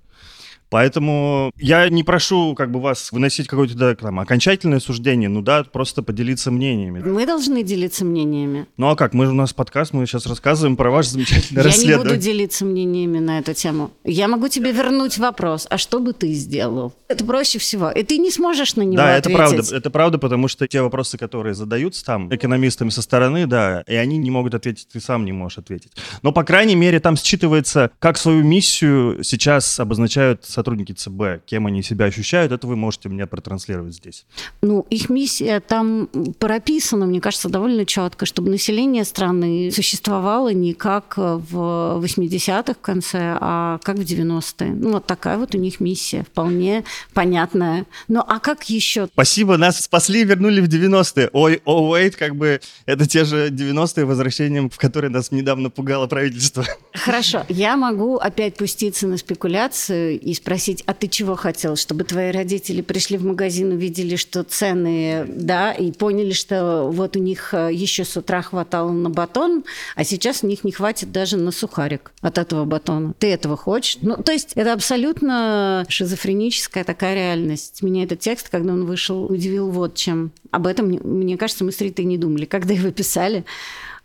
Поэтому 0.69 1.51
я 1.57 1.89
не 1.89 2.03
прошу 2.03 2.53
как 2.55 2.71
бы 2.71 2.79
вас 2.79 3.11
выносить 3.11 3.47
какое-то 3.47 3.75
да, 3.75 3.95
там, 3.95 4.19
окончательное 4.19 4.79
суждение, 4.79 5.29
ну 5.29 5.41
да, 5.41 5.63
просто 5.63 6.03
поделиться 6.03 6.51
мнениями. 6.51 6.99
Мы 6.99 7.25
должны 7.25 7.63
делиться 7.63 8.05
мнениями. 8.05 8.67
Ну 8.77 8.87
а 8.89 8.95
как? 8.95 9.13
Мы 9.13 9.25
же 9.25 9.31
у 9.31 9.35
нас 9.35 9.51
подкаст, 9.53 9.93
мы 9.93 10.05
сейчас 10.05 10.25
рассказываем 10.27 10.75
про 10.77 10.91
ваше 10.91 11.11
замечательное 11.11 11.63
я 11.63 11.67
расследование. 11.67 11.97
Я 11.97 11.97
не 11.97 12.09
буду 12.09 12.21
делиться 12.21 12.65
мнениями 12.65 13.19
на 13.19 13.39
эту 13.39 13.53
тему. 13.53 13.91
Я 14.03 14.27
могу 14.27 14.47
тебе 14.47 14.71
вернуть 14.71 15.17
вопрос, 15.17 15.65
а 15.69 15.77
что 15.77 15.99
бы 15.99 16.13
ты 16.13 16.31
сделал? 16.33 16.93
Это 17.07 17.25
проще 17.25 17.57
всего. 17.57 17.89
И 17.89 18.03
ты 18.03 18.19
не 18.19 18.29
сможешь 18.29 18.75
на 18.75 18.83
него 18.83 18.97
да, 18.97 19.15
ответить. 19.15 19.37
Да, 19.37 19.43
это 19.45 19.53
правда. 19.53 19.75
Это 19.75 19.89
правда, 19.89 20.17
потому 20.19 20.47
что 20.47 20.67
те 20.67 20.81
вопросы, 20.81 21.17
которые 21.17 21.55
задаются 21.55 22.05
там 22.05 22.33
экономистами 22.33 22.89
со 22.89 23.01
стороны, 23.01 23.47
да, 23.47 23.83
и 23.87 23.95
они 23.95 24.17
не 24.17 24.29
могут 24.29 24.53
ответить, 24.53 24.87
ты 24.91 24.99
сам 24.99 25.25
не 25.25 25.31
можешь 25.31 25.57
ответить. 25.57 25.93
Но, 26.21 26.31
по 26.31 26.43
крайней 26.43 26.75
мере, 26.75 26.99
там 26.99 27.15
считывается, 27.15 27.89
как 27.97 28.17
свою 28.17 28.43
миссию 28.43 29.23
сейчас 29.23 29.79
обозначают 29.79 30.45
сотрудники 30.59 30.91
ЦБ, 30.91 31.45
кем 31.45 31.67
они 31.67 31.81
себя 31.81 32.05
ощущают, 32.05 32.51
это 32.51 32.67
вы 32.67 32.75
можете 32.75 33.07
мне 33.07 33.25
протранслировать 33.25 33.93
здесь. 33.93 34.25
Ну, 34.61 34.85
их 34.89 35.09
миссия 35.09 35.61
там 35.61 36.09
прописана, 36.37 37.05
мне 37.05 37.21
кажется, 37.21 37.47
довольно 37.47 37.85
четко, 37.85 38.25
чтобы 38.25 38.49
население 38.49 39.05
страны 39.05 39.71
существовало 39.71 40.51
не 40.51 40.73
как 40.73 41.15
в 41.15 42.01
80-х 42.03 42.73
в 42.73 42.81
конце, 42.81 43.37
а 43.39 43.79
как 43.83 43.95
в 43.95 44.01
90-е. 44.01 44.71
Ну, 44.71 44.91
вот 44.91 45.05
такая 45.05 45.37
вот 45.37 45.55
у 45.55 45.57
них 45.57 45.79
миссия, 45.79 46.23
вполне 46.23 46.83
понятная. 47.13 47.85
Ну, 48.09 48.21
а 48.27 48.39
как 48.39 48.69
еще? 48.69 49.07
Спасибо, 49.07 49.55
нас 49.55 49.79
спасли 49.79 50.21
и 50.21 50.25
вернули 50.25 50.59
в 50.59 50.67
90-е. 50.67 51.29
Ой, 51.31 51.61
о, 51.63 51.95
wait, 51.95 52.17
как 52.17 52.35
бы 52.35 52.59
это 52.85 53.07
те 53.07 53.23
же 53.23 53.49
90-е, 53.49 54.03
возвращением 54.03 54.69
в 54.69 54.77
которые 54.77 55.09
нас 55.09 55.31
недавно 55.31 55.69
пугало 55.69 56.07
правительство. 56.07 56.65
Хорошо, 56.93 57.45
я 57.47 57.77
могу 57.77 58.17
опять 58.17 58.57
пуститься 58.57 59.07
на 59.07 59.15
спекуляцию 59.17 60.19
и 60.19 60.33
спросить, 60.49 60.83
а 60.87 60.95
ты 60.95 61.07
чего 61.07 61.35
хотел? 61.35 61.75
Чтобы 61.75 62.05
твои 62.05 62.31
родители 62.31 62.81
пришли 62.81 63.19
в 63.19 63.23
магазин, 63.23 63.71
увидели, 63.71 64.15
что 64.15 64.43
цены, 64.43 65.25
да, 65.27 65.71
и 65.71 65.91
поняли, 65.91 66.31
что 66.31 66.89
вот 66.91 67.15
у 67.15 67.19
них 67.19 67.53
э, 67.53 67.69
еще 67.71 68.03
с 68.03 68.17
утра 68.17 68.41
хватало 68.41 68.91
на 68.91 69.11
батон, 69.11 69.63
а 69.95 70.03
сейчас 70.03 70.43
у 70.43 70.47
них 70.47 70.63
не 70.63 70.71
хватит 70.71 71.11
даже 71.11 71.37
на 71.37 71.51
сухарик 71.51 72.11
от 72.21 72.39
этого 72.39 72.65
батона. 72.65 73.13
Ты 73.19 73.31
этого 73.31 73.57
хочешь? 73.57 73.99
Ну, 74.01 74.15
то 74.17 74.31
есть 74.31 74.53
это 74.55 74.73
абсолютно 74.73 75.85
шизофреническая 75.87 76.83
такая 76.83 77.13
реальность. 77.13 77.83
Меня 77.83 78.03
этот 78.03 78.19
текст, 78.19 78.49
когда 78.49 78.73
он 78.73 78.85
вышел, 78.85 79.25
удивил 79.25 79.69
вот 79.69 79.93
чем. 79.93 80.31
Об 80.49 80.65
этом, 80.65 80.87
мне 80.87 81.37
кажется, 81.37 81.63
мы 81.63 81.71
с 81.71 81.79
Ритой 81.79 82.05
не 82.05 82.17
думали, 82.17 82.45
когда 82.45 82.73
его 82.73 82.89
писали 82.89 83.45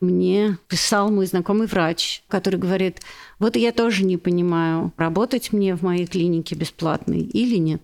мне 0.01 0.59
писал 0.69 1.11
мой 1.11 1.27
знакомый 1.27 1.67
врач, 1.67 2.23
который 2.29 2.59
говорит, 2.59 3.01
вот 3.39 3.57
я 3.57 3.73
тоже 3.73 4.05
не 4.05 4.17
понимаю, 4.17 4.93
работать 4.97 5.53
мне 5.53 5.77
в 5.77 5.83
моей 5.83 6.07
клинике 6.07 6.55
бесплатной 6.55 7.21
или 7.21 7.57
нет. 7.57 7.83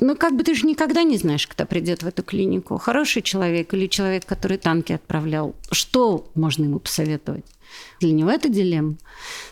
Ну, 0.00 0.14
как 0.14 0.36
бы 0.36 0.44
ты 0.44 0.54
же 0.54 0.66
никогда 0.66 1.02
не 1.02 1.16
знаешь, 1.16 1.46
кто 1.48 1.66
придет 1.66 2.02
в 2.02 2.06
эту 2.06 2.22
клинику. 2.22 2.78
Хороший 2.78 3.20
человек 3.22 3.74
или 3.74 3.88
человек, 3.88 4.24
который 4.26 4.56
танки 4.56 4.92
отправлял. 4.92 5.56
Что 5.72 6.30
можно 6.34 6.64
ему 6.64 6.78
посоветовать? 6.78 7.44
Для 8.00 8.12
него 8.12 8.30
это 8.30 8.48
дилемма. 8.48 8.96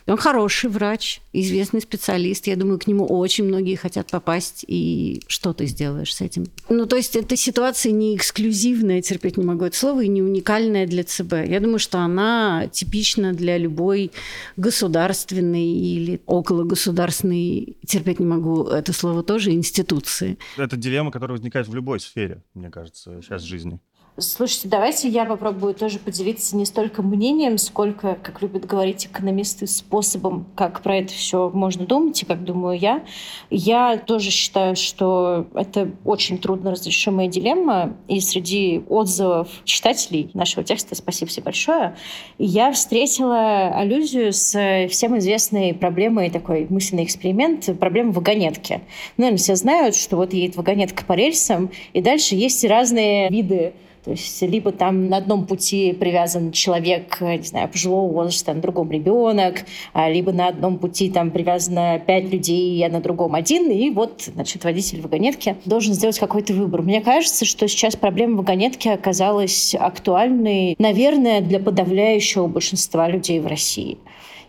Он 0.07 0.17
хороший 0.17 0.71
врач, 0.71 1.21
известный 1.33 1.81
специалист. 1.81 2.47
Я 2.47 2.57
думаю, 2.57 2.79
к 2.79 2.87
нему 2.87 3.05
очень 3.05 3.45
многие 3.45 3.75
хотят 3.75 4.11
попасть, 4.11 4.65
и 4.69 5.23
что 5.27 5.53
ты 5.53 5.67
сделаешь 5.67 6.15
с 6.15 6.21
этим? 6.21 6.47
Ну, 6.69 6.87
то 6.87 6.97
есть 6.97 7.17
эта 7.17 7.37
ситуация 7.37 7.91
не 7.93 8.15
эксклюзивная, 8.15 9.03
терпеть 9.03 9.37
не 9.37 9.45
могу 9.45 9.65
это 9.65 9.77
слово, 9.77 10.05
и 10.05 10.09
не 10.09 10.23
уникальная 10.23 10.87
для 10.87 11.03
ЦБ. 11.03 11.33
Я 11.47 11.59
думаю, 11.61 11.81
что 11.81 11.99
она 11.99 12.69
типична 12.69 13.33
для 13.33 13.59
любой 13.59 14.13
государственной 14.57 15.67
или 15.67 16.21
около 16.27 16.63
государственной, 16.63 17.77
терпеть 17.85 18.21
не 18.21 18.27
могу 18.27 18.65
это 18.65 18.93
слово 18.93 19.25
тоже, 19.25 19.51
институции. 19.53 20.39
Это 20.57 20.77
дилемма, 20.77 21.11
которая 21.11 21.37
возникает 21.37 21.67
в 21.67 21.75
любой 21.75 21.99
сфере, 21.99 22.43
мне 22.55 22.71
кажется, 22.71 23.21
сейчас 23.23 23.43
в 23.43 23.47
жизни. 23.47 23.81
Слушайте, 24.19 24.69
давайте 24.69 25.11
я 25.11 25.27
попробую 25.27 25.75
тоже 25.75 25.99
поделиться 25.99 26.57
не 26.57 26.65
столько 26.65 27.03
мнением, 27.03 27.59
сколько, 27.59 28.17
как 28.23 28.41
любят 28.41 28.65
говорить 28.65 29.05
экономисты, 29.05 29.67
способом, 29.67 30.47
как 30.55 30.81
про 30.81 30.97
это 30.97 31.13
все 31.13 31.51
можно 31.51 31.85
думать, 31.85 32.23
и 32.23 32.25
как 32.25 32.43
думаю 32.43 32.79
я. 32.79 33.05
Я 33.51 33.99
тоже 33.99 34.31
считаю, 34.31 34.75
что 34.75 35.47
это 35.53 35.91
очень 36.07 36.39
трудно 36.39 36.71
разрешимая 36.71 37.29
дилемма, 37.29 37.95
и 38.09 38.21
среди 38.21 38.83
отзывов 38.89 39.49
читателей 39.65 40.31
нашего 40.33 40.65
текста, 40.65 40.95
спасибо 40.95 41.29
всем 41.29 41.45
большое, 41.45 41.95
я 42.39 42.73
встретила 42.73 43.69
аллюзию 43.69 44.33
с 44.33 44.89
всем 44.89 45.19
известной 45.19 45.75
проблемой, 45.75 46.31
такой 46.31 46.67
мысленный 46.71 47.05
эксперимент, 47.05 47.69
проблема 47.79 48.13
вагонетки. 48.13 48.81
Наверное, 49.19 49.37
все 49.37 49.57
знают, 49.57 49.95
что 49.95 50.17
вот 50.17 50.33
едет 50.33 50.57
вагонетка 50.57 51.05
по 51.05 51.13
рельсам, 51.13 51.71
и 51.93 52.01
дальше 52.01 52.35
есть 52.35 52.65
разные 52.65 53.29
виды 53.29 53.75
то 54.07 54.13
есть 54.13 54.41
либо 54.41 54.71
там 54.71 55.09
на 55.09 55.17
одном 55.17 55.47
пути 55.47 55.93
привязан 55.93 56.53
человек, 56.53 57.21
не 57.21 57.43
знаю, 57.43 57.69
пожилого 57.69 58.13
возраста, 58.13 58.55
на 58.55 58.61
другом 58.61 58.89
ребенок, 58.93 59.65
а 59.93 60.09
либо 60.09 60.31
на 60.31 60.47
одном 60.47 60.79
пути 60.79 61.11
там 61.11 61.33
привязано 61.33 61.99
пять 61.99 62.31
людей, 62.31 62.87
а 62.87 62.89
на 62.89 63.01
другом 63.01 63.35
один, 63.35 63.69
и 63.69 63.91
вот, 63.91 64.31
значит, 64.33 64.63
водитель 64.63 65.01
вагонетки 65.01 65.57
должен 65.65 65.93
сделать 65.93 66.21
какой-то 66.21 66.53
выбор. 66.53 66.83
Мне 66.83 67.01
кажется, 67.01 67.45
что 67.45 67.67
сейчас 67.67 67.97
проблема 67.97 68.37
вагонетки 68.37 68.87
оказалась 68.87 69.75
актуальной, 69.75 70.77
наверное, 70.79 71.41
для 71.41 71.59
подавляющего 71.59 72.47
большинства 72.47 73.09
людей 73.09 73.41
в 73.41 73.49
России. 73.49 73.99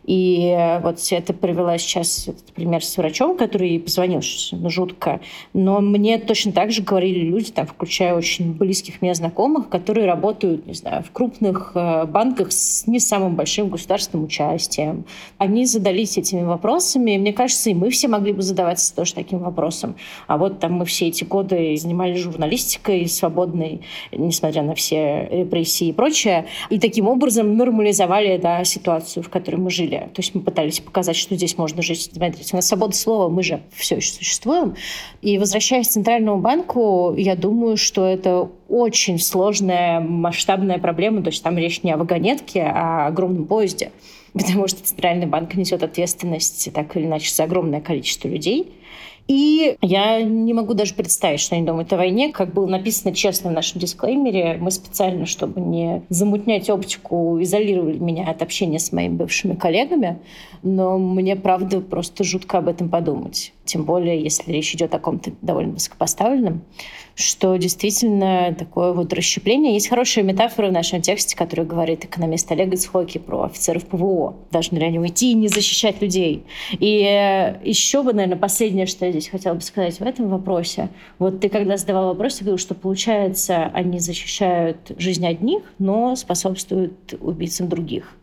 И 0.08 0.56
э, 0.58 0.80
вот 0.80 1.00
это 1.12 1.34
привела 1.34 1.78
сейчас 1.78 2.30
этот 2.30 2.46
пример 2.54 2.84
с 2.84 2.96
врачом, 2.98 3.38
который 3.38 3.78
позвонил, 3.78 4.22
ну, 4.54 4.70
жутко. 4.70 5.20
Но 5.54 5.82
мне 5.82 6.17
точно 6.17 6.54
так 6.54 6.72
же 6.72 6.82
говорили 6.82 7.20
люди, 7.20 7.52
там, 7.52 7.67
включая 7.67 8.15
очень 8.15 8.54
близких 8.54 9.02
мне 9.02 9.13
знакомых, 9.13 9.67
которые 9.67 10.08
работают, 10.08 10.65
не 10.65 10.74
знаю, 10.74 11.04
в 11.04 11.12
крупных 11.12 11.74
э, 11.76 12.06
банках 12.06 12.54
с 12.54 12.88
не 12.88 13.00
самым 13.00 13.36
большим 13.36 13.67
государственным 13.67 14.26
участием. 14.26 15.04
Они 15.38 15.65
задались 15.65 16.17
этими 16.17 16.43
вопросами. 16.43 17.17
Мне 17.17 17.34
кажется, 17.34 17.70
и 17.70 17.74
мы 17.74 17.89
все 17.89 18.08
могли 18.08 18.32
бы 18.32 18.41
задаваться 18.41 18.96
тоже 18.96 19.13
таким 19.13 19.39
вопросом. 19.39 19.98
А 20.28 20.38
вот 20.38 20.60
там 20.60 20.74
мы 20.74 20.86
все 20.86 21.10
эти 21.10 21.26
годы 21.26 21.76
занимались 21.76 22.20
журналистикой 22.20 23.08
свободной, 23.10 23.82
несмотря 24.13 24.62
на 24.62 24.74
все 24.74 25.28
репрессии 25.30 25.89
и 25.89 25.93
прочее. 25.93 26.46
И 26.70 26.80
таким 26.80 27.10
образом 27.10 27.58
нормализовали 27.58 28.38
да, 28.38 28.63
ситуацию, 28.63 29.22
в 29.22 29.30
которой 29.30 29.58
мы 29.58 29.70
жили 29.70 29.97
жили. 29.98 30.10
То 30.14 30.22
есть 30.22 30.36
мы 30.36 30.42
пытались 30.42 30.80
показать, 30.80 31.16
что 31.16 31.36
здесь 31.36 31.58
можно 31.58 31.82
жить. 31.82 32.12
Смотрите, 32.14 32.50
у 32.54 32.56
нас 32.56 32.68
свобода 32.68 32.96
слова, 32.96 33.30
мы 33.30 33.44
же 33.44 33.62
все 33.76 33.98
еще 33.98 34.12
существуем. 34.12 34.76
И 35.22 35.38
возвращаясь 35.38 35.88
к 35.88 35.92
Центральному 35.92 36.40
банку, 36.40 37.14
я 37.18 37.36
думаю, 37.36 37.78
что 37.78 38.06
это 38.06 38.50
очень 38.70 39.20
сложная 39.20 40.00
масштабная 40.00 40.80
проблема. 40.80 41.22
То 41.22 41.30
есть 41.30 41.44
там 41.44 41.58
речь 41.58 41.84
не 41.84 41.92
о 41.92 41.98
вагонетке, 41.98 42.64
а 42.64 43.06
о 43.06 43.08
огромном 43.08 43.46
поезде. 43.46 43.92
Потому 44.34 44.68
что 44.68 44.84
Центральный 44.84 45.26
банк 45.26 45.56
несет 45.56 45.84
ответственность 45.84 46.70
так 46.74 46.96
или 46.96 47.06
иначе 47.06 47.34
за 47.34 47.44
огромное 47.44 47.82
количество 47.82 48.28
людей. 48.28 48.72
И 49.28 49.78
я 49.82 50.22
не 50.22 50.54
могу 50.54 50.74
даже 50.74 50.94
представить, 50.94 51.42
что 51.42 51.56
они 51.56 51.66
думают 51.66 51.92
о 51.92 51.98
войне. 51.98 52.32
Как 52.32 52.54
было 52.54 52.66
написано 52.66 53.13
честно 53.13 53.50
в 53.50 53.54
нашем 53.54 53.82
дисклеймере, 53.82 54.58
мы 54.60 54.72
специально, 54.72 55.26
чтобы 55.26 55.60
не 55.60 56.04
замутнять 56.10 56.70
оптику, 56.70 57.42
изолировали 57.42 57.98
меня 57.98 58.30
от 58.30 58.42
общения 58.42 58.80
с 58.80 58.92
моими 58.92 59.16
бывшими 59.16 59.56
коллегами. 59.56 60.20
Но 60.63 60.98
мне, 60.98 61.36
правда, 61.36 61.82
просто 61.82 62.24
жутко 62.24 62.60
об 62.60 62.70
этом 62.70 62.90
подумать. 62.90 63.54
Тем 63.67 63.84
более, 63.84 64.21
если 64.21 64.51
речь 64.51 64.73
идет 64.73 64.95
о 64.95 64.99
ком-то 64.99 65.32
довольно 65.41 65.73
высокопоставленном 65.73 66.63
что 67.17 67.56
действительно 67.58 68.56
такое 68.58 68.93
вот 68.93 69.12
расщепление. 69.12 69.73
Есть 69.73 69.89
хорошая 69.89 70.23
метафора 70.23 70.67
в 70.67 70.71
нашем 70.71 71.01
тексте, 71.01 71.36
которая 71.36 71.65
говорит 71.65 72.06
экономист 72.06 72.51
Олег 72.51 72.71
Ицхоки 72.73 73.17
про 73.17 73.45
офицеров 73.45 73.88
ПВО. 73.88 74.36
Должны 74.51 74.77
ли 74.77 74.86
они 74.86 74.99
уйти 74.99 75.32
и 75.32 75.34
не 75.34 75.47
защищать 75.47 75.99
людей? 75.99 76.45
И 76.73 77.01
э, 77.01 77.60
еще 77.63 78.03
бы, 78.03 78.13
наверное, 78.13 78.38
последнее, 78.38 78.86
что 78.86 79.06
я 79.06 79.12
здесь 79.12 79.30
хотела 79.30 79.56
бы 79.56 79.62
сказать 79.62 79.99
в 79.99 80.03
этом 80.03 80.30
вопросе. 80.30 80.89
Вот 81.17 81.39
ты 81.39 81.49
когда 81.49 81.77
задавал 81.77 82.10
вопрос, 82.10 82.36
ты 82.36 82.43
говорил, 82.43 82.60
что 82.60 82.75
получается, 82.75 83.65
они 83.73 83.97
защищают 83.97 84.77
жизнь 84.99 85.25
одних, 85.25 85.63
но 85.80 86.15
способствуют 86.15 87.15
убийцам 87.19 87.67
других. 87.67 88.13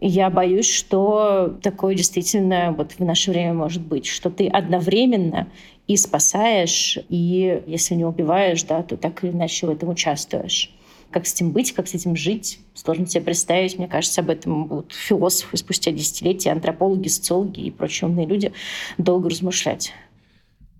Я 0.00 0.30
боюсь, 0.30 0.70
что 0.70 1.58
такое 1.62 1.94
действительно 1.94 2.72
вот 2.76 2.92
в 2.92 3.00
наше 3.00 3.32
время 3.32 3.54
может 3.54 3.82
быть, 3.82 4.06
что 4.06 4.30
ты 4.30 4.46
одновременно 4.46 5.48
и 5.88 5.96
спасаешь, 5.96 6.98
и 7.08 7.62
если 7.66 7.94
не 7.94 8.04
убиваешь, 8.04 8.62
да, 8.62 8.82
то 8.82 8.96
так 8.96 9.24
или 9.24 9.32
иначе 9.32 9.66
в 9.66 9.70
этом 9.70 9.88
участвуешь. 9.88 10.72
Как 11.10 11.26
с 11.26 11.34
этим 11.34 11.52
быть, 11.52 11.72
как 11.72 11.88
с 11.88 11.94
этим 11.94 12.14
жить, 12.14 12.60
сложно 12.74 13.06
себе 13.06 13.22
представить. 13.22 13.78
Мне 13.78 13.88
кажется, 13.88 14.20
об 14.20 14.28
этом 14.30 14.66
будут 14.66 14.92
философы 14.92 15.56
спустя 15.56 15.90
десятилетия, 15.90 16.50
антропологи, 16.50 17.08
социологи 17.08 17.60
и 17.60 17.70
прочие 17.70 18.08
умные 18.08 18.26
люди 18.26 18.52
долго 18.98 19.30
размышлять. 19.30 19.94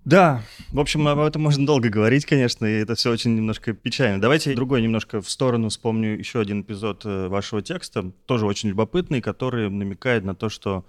Да, 0.09 0.41
в 0.71 0.79
общем, 0.79 1.07
об 1.07 1.19
этом 1.19 1.43
можно 1.43 1.67
долго 1.67 1.89
говорить, 1.89 2.25
конечно, 2.25 2.65
и 2.65 2.81
это 2.81 2.95
все 2.95 3.11
очень 3.11 3.35
немножко 3.35 3.73
печально. 3.73 4.19
Давайте 4.19 4.55
другой 4.55 4.81
немножко 4.81 5.21
в 5.21 5.29
сторону 5.29 5.69
вспомню 5.69 6.17
еще 6.17 6.39
один 6.39 6.61
эпизод 6.61 7.05
э, 7.05 7.27
вашего 7.27 7.61
текста, 7.61 8.11
тоже 8.25 8.47
очень 8.47 8.69
любопытный, 8.69 9.21
который 9.21 9.69
намекает 9.69 10.23
на 10.23 10.33
то, 10.33 10.49
что 10.49 10.83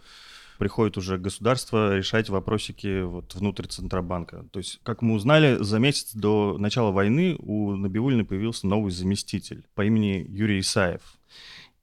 приходит 0.58 0.96
уже 0.96 1.18
государство 1.18 1.98
решать 1.98 2.30
вопросики 2.30 3.02
вот 3.02 3.34
внутрь 3.34 3.66
Центробанка. 3.66 4.46
То 4.52 4.58
есть, 4.58 4.80
как 4.84 5.02
мы 5.02 5.12
узнали, 5.12 5.62
за 5.62 5.78
месяц 5.78 6.14
до 6.14 6.56
начала 6.56 6.90
войны 6.90 7.36
у 7.40 7.76
Набиуллина 7.76 8.24
появился 8.24 8.66
новый 8.66 8.90
заместитель 8.90 9.66
по 9.74 9.84
имени 9.84 10.24
Юрий 10.30 10.60
Исаев. 10.60 11.02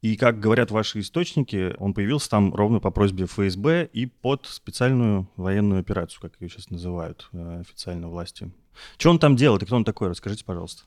И, 0.01 0.15
как 0.15 0.39
говорят 0.39 0.69
ваши 0.69 0.99
источники, 0.99 1.75
он 1.79 1.93
появился 1.93 2.29
там 2.29 2.53
ровно 2.53 2.79
по 2.79 2.91
просьбе 2.91 3.25
ФСБ 3.25 3.89
и 3.91 4.05
под 4.05 4.45
специальную 4.45 5.27
военную 5.35 5.79
операцию, 5.79 6.21
как 6.21 6.39
ее 6.39 6.49
сейчас 6.49 6.69
называют 6.69 7.29
э, 7.33 7.61
официально 7.61 8.07
власти 8.07 8.51
что 8.97 9.09
он 9.09 9.19
там 9.19 9.35
делает 9.35 9.63
и 9.63 9.65
кто 9.65 9.75
он 9.75 9.83
такой? 9.83 10.09
Расскажите, 10.09 10.43
пожалуйста. 10.45 10.83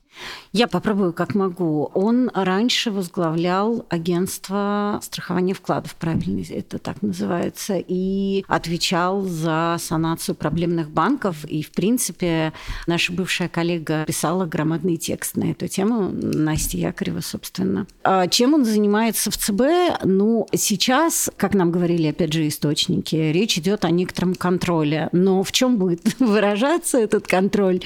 Я 0.51 0.67
попробую, 0.67 1.13
как 1.13 1.35
могу. 1.35 1.89
Он 1.93 2.29
раньше 2.33 2.91
возглавлял 2.91 3.85
агентство 3.89 4.99
страхования 5.01 5.53
вкладов, 5.53 5.95
правильно 5.95 6.41
это 6.49 6.79
так 6.79 7.01
называется, 7.01 7.75
и 7.77 8.43
отвечал 8.47 9.21
за 9.21 9.77
санацию 9.79 10.35
проблемных 10.35 10.89
банков. 10.89 11.45
И, 11.45 11.61
в 11.63 11.71
принципе, 11.71 12.53
наша 12.87 13.13
бывшая 13.13 13.49
коллега 13.49 14.05
писала 14.05 14.45
громадный 14.45 14.97
текст 14.97 15.35
на 15.35 15.51
эту 15.51 15.67
тему, 15.67 16.09
Настя 16.11 16.77
Якорева, 16.77 17.21
собственно. 17.21 17.87
А 18.03 18.27
чем 18.27 18.53
он 18.53 18.65
занимается 18.65 19.31
в 19.31 19.37
ЦБ? 19.37 20.03
Ну, 20.03 20.47
сейчас, 20.53 21.29
как 21.37 21.53
нам 21.53 21.71
говорили, 21.71 22.07
опять 22.07 22.33
же, 22.33 22.47
источники, 22.47 23.15
речь 23.15 23.57
идет 23.57 23.85
о 23.85 23.91
некотором 23.91 24.35
контроле. 24.35 25.09
Но 25.11 25.43
в 25.43 25.51
чем 25.51 25.77
будет 25.77 26.01
выражаться 26.19 26.97
этот 26.97 27.27
контроль? 27.27 27.80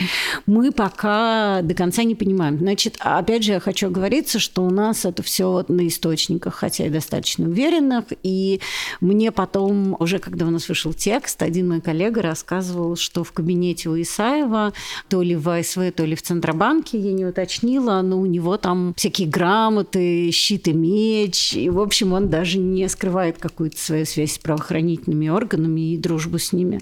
Мы 0.45 0.71
пока 0.71 1.61
до 1.61 1.73
конца 1.73 2.03
не 2.03 2.15
понимаем. 2.15 2.57
Значит, 2.59 2.97
опять 2.99 3.43
же, 3.43 3.53
я 3.53 3.59
хочу 3.59 3.87
оговориться, 3.87 4.39
что 4.39 4.63
у 4.63 4.69
нас 4.69 5.05
это 5.05 5.23
все 5.23 5.65
на 5.67 5.87
источниках, 5.87 6.55
хотя 6.55 6.85
и 6.85 6.89
достаточно 6.89 7.47
уверенных. 7.47 8.05
И 8.23 8.61
мне 9.01 9.31
потом, 9.31 9.95
уже 9.99 10.19
когда 10.19 10.45
у 10.45 10.49
нас 10.49 10.69
вышел 10.69 10.93
текст, 10.93 11.41
один 11.41 11.69
мой 11.69 11.81
коллега 11.81 12.21
рассказывал, 12.21 12.95
что 12.95 13.23
в 13.23 13.31
кабинете 13.31 13.89
у 13.89 14.01
Исаева, 14.01 14.73
то 15.09 15.21
ли 15.21 15.35
в 15.35 15.49
АСВ, 15.49 15.79
то 15.95 16.05
ли 16.05 16.15
в 16.15 16.21
Центробанке, 16.21 16.97
я 16.97 17.13
не 17.13 17.25
уточнила, 17.25 18.01
но 18.01 18.19
у 18.19 18.25
него 18.25 18.57
там 18.57 18.93
всякие 18.97 19.27
грамоты, 19.27 20.31
щит 20.31 20.67
и 20.67 20.73
меч. 20.73 21.53
И, 21.53 21.69
в 21.69 21.79
общем, 21.79 22.13
он 22.13 22.29
даже 22.29 22.57
не 22.57 22.87
скрывает 22.89 23.37
какую-то 23.37 23.79
свою 23.79 24.05
связь 24.05 24.33
с 24.33 24.37
правоохранительными 24.39 25.27
органами 25.27 25.93
и 25.93 25.97
дружбу 25.97 26.39
с 26.39 26.53
ними. 26.53 26.81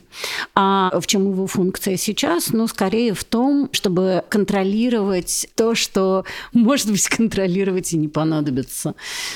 А 0.56 1.00
в 1.00 1.08
чем 1.08 1.30
его 1.30 1.48
функция 1.48 1.98
сейчас? 1.98 2.50
Ну, 2.50 2.68
скорее 2.68 3.03
идея 3.04 3.14
в 3.14 3.24
том, 3.24 3.70
чтобы 3.72 4.24
контролировать 4.30 5.48
то, 5.56 5.76
что, 5.76 6.26
может 6.54 6.90
быть, 6.92 7.08
контролировать 7.08 7.94
и 7.94 7.98
не 7.98 8.08
понадобится. 8.08 8.96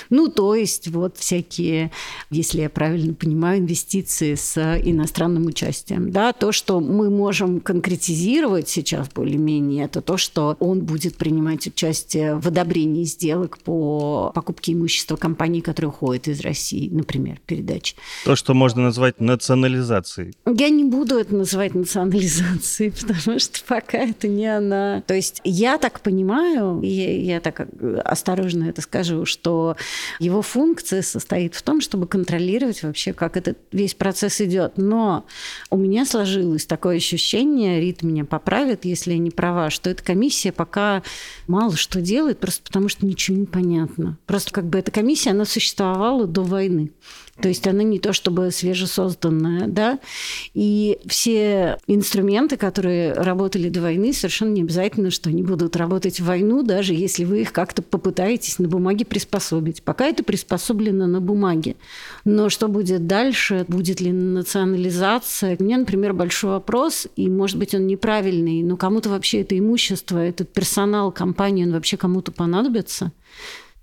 Ну, 0.10 0.28
то 0.28 0.56
есть 0.56 0.88
вот 0.88 1.18
всякие, 1.18 1.92
если 2.30 2.62
я 2.62 2.70
правильно 2.70 3.14
понимаю, 3.14 3.60
инвестиции 3.60 4.36
с 4.36 4.58
иностранным 4.84 5.46
участием. 5.46 6.12
Да, 6.12 6.34
то, 6.34 6.52
что 6.52 6.80
мы 6.80 7.10
можем 7.10 7.60
конкретизировать 7.60 8.70
сейчас 8.70 9.10
более-менее, 9.10 9.86
это 9.86 10.02
то, 10.02 10.18
что 10.18 10.56
он 10.60 10.82
будет 10.82 11.18
принимать 11.18 11.68
участие 11.68 12.36
в 12.36 12.48
одобрении 12.48 13.04
сделок 13.04 13.58
по 13.60 14.32
покупке 14.34 14.74
имущества 14.74 15.16
компаний, 15.16 15.62
которые 15.62 15.90
уходят 15.90 16.28
из 16.28 16.42
России, 16.42 16.90
например, 16.90 17.40
передач. 17.46 17.96
То, 18.26 18.36
что 18.36 18.54
можно 18.54 18.84
назвать 18.84 19.20
национализацией. 19.20 20.34
Я 20.46 20.70
не 20.70 20.84
буду 20.84 21.16
это 21.16 21.36
называть 21.36 21.74
национализацией, 21.76 22.92
потому 23.02 23.40
что 23.40 23.57
пока 23.68 24.00
это 24.00 24.28
не 24.28 24.48
она. 24.48 25.02
То 25.08 25.14
есть 25.14 25.42
я 25.44 25.78
так 25.78 26.02
понимаю, 26.02 26.82
и 26.82 26.88
я 26.88 27.40
так 27.40 27.68
осторожно 28.04 28.66
это 28.66 28.82
скажу, 28.82 29.26
что 29.26 29.76
его 30.20 30.42
функция 30.42 31.02
состоит 31.02 31.56
в 31.56 31.62
том, 31.62 31.82
чтобы 31.82 32.08
контролировать 32.08 32.84
вообще, 32.84 33.14
как 33.14 33.38
этот 33.38 33.58
весь 33.72 33.94
процесс 33.94 34.42
идет. 34.42 34.74
Но 34.78 35.26
у 35.70 35.78
меня 35.78 36.06
сложилось 36.06 36.66
такое 36.66 36.98
ощущение, 36.98 37.82
Рит 37.82 38.04
меня 38.04 38.26
поправит, 38.26 38.86
если 38.86 39.14
я 39.14 39.20
не 39.20 39.32
права, 39.32 39.70
что 39.70 39.90
эта 39.90 40.04
комиссия 40.04 40.52
пока 40.52 41.04
мало 41.48 41.76
что 41.76 42.02
делает, 42.02 42.40
просто 42.40 42.64
потому 42.64 42.90
что 42.90 43.06
ничего 43.06 43.38
не 43.38 43.46
понятно. 43.46 44.18
Просто 44.26 44.52
как 44.52 44.66
бы 44.66 44.80
эта 44.80 44.92
комиссия, 44.92 45.32
она 45.32 45.46
существовала 45.46 46.28
до 46.28 46.42
войны. 46.42 46.92
То 47.42 47.50
есть 47.50 47.68
она 47.68 47.84
не 47.84 48.00
то 48.00 48.14
чтобы 48.14 48.52
свежесозданная, 48.52 49.68
да, 49.68 50.00
и 50.54 50.98
все 51.06 51.78
инструменты, 51.86 52.58
которые 52.58 53.14
работали 53.14 53.70
до 53.70 53.82
войны, 53.82 54.12
совершенно 54.14 54.54
не 54.54 54.62
обязательно, 54.62 55.12
что 55.12 55.30
они 55.30 55.44
будут 55.44 55.76
работать 55.76 56.20
в 56.20 56.26
войну, 56.26 56.64
даже 56.64 56.94
если 56.94 57.26
вы 57.26 57.42
их 57.42 57.54
как-то 57.54 57.82
попытаетесь 57.82 58.58
на 58.58 58.68
бумаге 58.68 59.06
приспособить. 59.06 59.84
Пока 59.84 60.08
это 60.08 60.24
приспособлено 60.24 61.06
на 61.06 61.22
бумаге. 61.22 61.76
Но 62.26 62.50
что 62.50 62.68
будет 62.68 63.06
дальше? 63.06 63.66
Будет 63.68 64.02
ли 64.02 64.12
национализация? 64.12 65.58
У 65.60 65.64
меня, 65.64 65.78
например, 65.78 66.14
большой 66.14 66.52
вопрос, 66.52 67.08
и, 67.16 67.30
может 67.30 67.58
быть, 67.58 67.76
он 67.76 67.86
неправильный, 67.86 68.64
но 68.64 68.78
кому-то 68.78 69.10
вообще 69.10 69.42
это 69.42 69.58
имущество, 69.58 70.18
этот 70.18 70.52
персонал 70.52 71.12
компании, 71.12 71.66
он 71.66 71.74
вообще 71.74 71.98
кому-то 71.98 72.32
понадобится? 72.32 73.12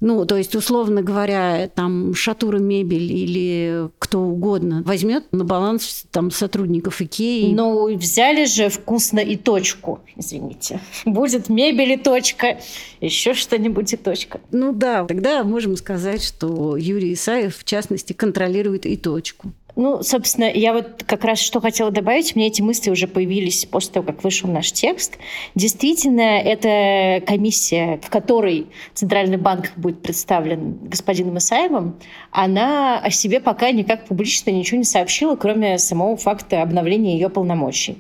Ну, 0.01 0.27
то 0.27 0.37
есть, 0.37 0.55
условно 0.55 1.03
говоря, 1.03 1.69
там 1.69 2.15
Шатура 2.15 2.59
мебель 2.59 3.11
или 3.13 3.89
кто 3.99 4.21
угодно 4.21 4.83
возьмет 4.85 5.25
на 5.33 5.45
баланс 5.45 6.05
там 6.11 6.31
сотрудников 6.31 7.01
Икеи. 7.01 7.53
Ну, 7.55 7.97
взяли 7.97 8.45
же 8.45 8.69
вкусно 8.69 9.21
и 9.21 9.37
точку, 9.37 10.01
извините. 10.17 10.81
Будет 11.05 11.49
мебель 11.49 11.93
и 11.93 11.97
точка, 11.97 12.59
еще 13.01 13.35
что-нибудь 13.35 13.93
и 13.93 13.97
точка. 13.97 14.41
Ну 14.51 14.73
да, 14.73 15.05
тогда 15.05 15.43
можем 15.45 15.77
сказать, 15.77 16.23
что 16.23 16.77
Юрий 16.77 17.15
Исаев, 17.15 17.57
в 17.57 17.65
частности, 17.65 18.13
контролирует 18.13 18.87
и 18.87 18.97
точку. 18.97 19.53
Ну, 19.77 20.03
собственно, 20.03 20.45
я 20.45 20.73
вот 20.73 21.03
как 21.05 21.25
раз 21.25 21.41
что 21.41 21.61
хотела 21.61 21.91
добавить, 21.91 22.37
мне 22.37 22.47
эти 22.47 22.63
мысли 22.63 22.91
уже 22.91 23.09
появились 23.09 23.67
после 23.67 23.95
того, 23.95 24.07
как 24.07 24.23
вышел 24.23 24.49
наш 24.49 24.71
текст. 24.71 25.19
Действительно, 25.57 26.21
эта 26.21 27.25
комиссия, 27.27 27.99
в 28.03 28.09
которой 28.09 28.69
Центральный 28.95 29.37
банк 29.37 29.73
будет 29.75 30.01
представлен 30.01 30.79
господином 30.83 31.39
Исаевым, 31.39 31.97
она 32.31 33.01
о 33.01 33.11
себе 33.11 33.41
пока 33.41 33.73
никак 33.73 34.07
публично 34.07 34.51
ничего 34.51 34.79
не 34.79 34.85
сообщила, 34.85 35.35
кроме 35.35 35.79
самого 35.79 36.17
факта 36.17 36.63
обновления 36.63 37.15
ее 37.15 37.29
полномочий. 37.29 37.99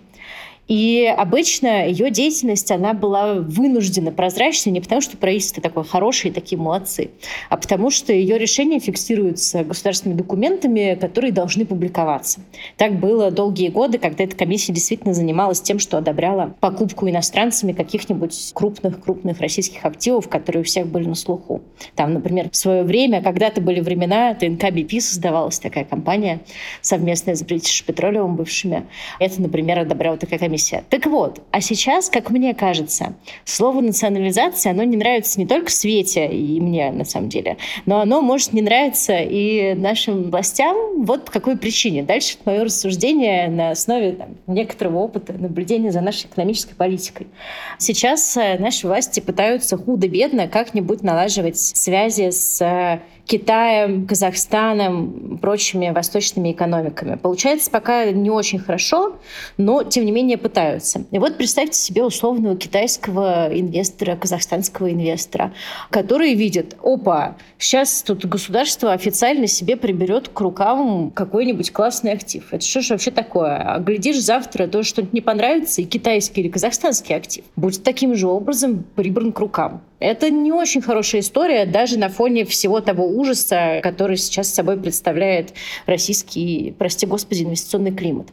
И 0.67 1.13
обычно 1.15 1.87
ее 1.87 2.11
деятельность, 2.11 2.71
она 2.71 2.95
была 2.95 3.35
вынуждена 3.35 4.13
прозрачной 4.13 4.73
не 4.73 4.81
потому, 4.81 5.01
что 5.01 5.17
правительство 5.17 5.63
такое 5.63 5.85
хорошее 5.85 6.33
и 6.33 6.35
такие 6.35 6.59
молодцы, 6.59 7.11
а 7.51 7.57
потому 7.57 7.91
что 7.91 8.13
ее 8.13 8.39
решения 8.39 8.79
фиксируются 8.79 9.63
государственными 9.63 10.17
документами, 10.17 10.97
которые 10.99 11.33
должны 11.33 11.67
публиковаться. 11.67 12.41
Так 12.77 12.99
было 12.99 13.31
долгие 13.31 13.69
годы, 13.69 13.99
когда 13.99 14.25
эта 14.25 14.37
комиссия 14.37 14.73
действительно 14.73 15.13
занималась 15.13 15.61
тем, 15.61 15.79
что 15.79 15.99
одобряла 15.99 16.55
покупку 16.61 17.09
иностранцами 17.09 17.73
каких-нибудь 17.73 18.53
крупных-крупных 18.55 19.41
российских 19.41 19.85
активов, 19.85 20.29
которые 20.29 20.63
у 20.63 20.65
всех 20.65 20.87
были 20.87 21.07
на 21.07 21.15
слуху. 21.15 21.63
Там, 21.95 22.15
например, 22.15 22.49
в 22.51 22.57
свое 22.57 22.85
время, 22.85 23.23
когда-то 23.23 23.61
были 23.61 23.81
времена, 23.81 24.35
ТНК 24.35 24.65
BP 24.65 25.01
создавалась 25.01 25.59
такая 25.59 25.85
компания 25.85 26.41
совместная 26.81 27.35
с 27.35 27.43
British 27.43 27.85
Petroleum 27.87 28.35
бывшими. 28.35 28.87
Это, 29.19 29.43
например, 29.43 29.81
одобряла 29.81 30.17
такая 30.17 30.39
комиссия 30.39 30.54
комиссия. 30.55 30.85
Так 30.89 31.07
вот, 31.07 31.41
а 31.51 31.61
сейчас, 31.61 32.09
как 32.09 32.31
мне 32.31 32.55
кажется, 32.55 33.15
слово 33.45 33.81
национализация, 33.81 34.73
оно 34.73 34.85
не 34.85 34.97
нравится 34.97 35.41
не 35.41 35.47
только 35.47 35.71
Свете 35.71 36.29
и 36.29 36.61
мне, 36.61 36.93
на 36.93 37.05
самом 37.05 37.29
деле, 37.29 37.57
но 37.87 38.01
оно 38.01 38.23
может 38.23 38.53
не 38.53 38.63
нравиться 38.63 39.17
и 39.19 39.75
нашим 39.75 40.31
властям. 40.31 41.05
Вот 41.05 41.25
по 41.25 41.33
какой 41.33 41.57
причине. 41.57 42.03
Дальше 42.03 42.37
мое 42.45 42.65
рассуждение 42.65 43.49
на 43.49 43.71
основе 43.71 44.13
там, 44.13 44.37
некоторого 44.47 44.99
опыта 44.99 45.33
наблюдения 45.33 45.91
за 45.91 46.01
нашей 46.01 46.27
экономической 46.27 46.75
политикой. 46.75 47.27
Сейчас 47.79 48.37
э, 48.37 48.59
наши 48.59 48.87
власти 48.87 49.21
пытаются 49.21 49.77
худо-бедно 49.77 50.47
как-нибудь 50.47 51.03
налаживать 51.03 51.59
связи 51.59 52.31
с 52.31 53.01
Китаем, 53.27 54.07
Казахстаном, 54.07 55.39
прочими 55.41 55.91
восточными 55.91 56.53
экономиками. 56.53 57.17
Получается 57.17 57.71
пока 57.71 58.11
не 58.11 58.31
очень 58.31 58.59
хорошо, 58.59 59.17
но 59.57 59.83
тем 59.83 60.05
не 60.05 60.13
менее 60.13 60.37
пытаются. 60.37 61.05
И 61.11 61.19
вот 61.19 61.37
представьте 61.37 61.79
себе 61.79 62.05
условного 62.05 62.57
китайского 62.57 63.49
инвестора, 63.51 64.17
казахстанского 64.17 64.91
инвестора, 64.91 65.55
который 65.91 66.35
видит, 66.35 66.77
опа, 66.83 67.37
сейчас 67.59 68.03
тут 68.03 68.27
государство 68.27 68.93
официально 68.93 69.47
себе 69.47 69.77
приберет 69.77 70.29
к 70.29 70.39
рукам 70.41 71.11
какой-нибудь 71.11 71.73
классный 71.73 72.13
актив. 72.13 72.45
Это 72.51 72.65
что 72.65 72.83
же 72.83 72.95
вообще 72.95 73.11
такое? 73.11 73.57
А 73.57 73.79
глядишь, 73.79 74.21
завтра 74.21 74.67
то 74.67 74.83
что-нибудь 74.83 75.15
не 75.15 75.21
понравится, 75.23 75.81
и 75.81 75.85
китайский 75.85 76.43
или 76.43 76.49
казахстанский 76.49 77.17
актив 77.17 77.45
будет 77.57 77.83
таким 77.83 78.15
же 78.15 78.29
образом 78.29 78.85
прибран 78.95 79.33
к 79.33 79.39
рукам. 79.39 79.81
Это 80.01 80.29
не 80.29 80.53
очень 80.53 80.83
хорошая 80.83 81.23
история 81.23 81.65
даже 81.65 81.99
на 81.99 82.11
фоне 82.11 82.45
всего 82.45 82.81
того 82.81 83.07
ужаса, 83.15 83.81
который 83.83 84.17
сейчас 84.17 84.53
собой 84.53 84.79
представляет 84.79 85.55
российский, 85.87 86.75
прости 86.79 87.07
господи, 87.07 87.45
инвестиционный 87.45 87.95
климат. 87.95 88.29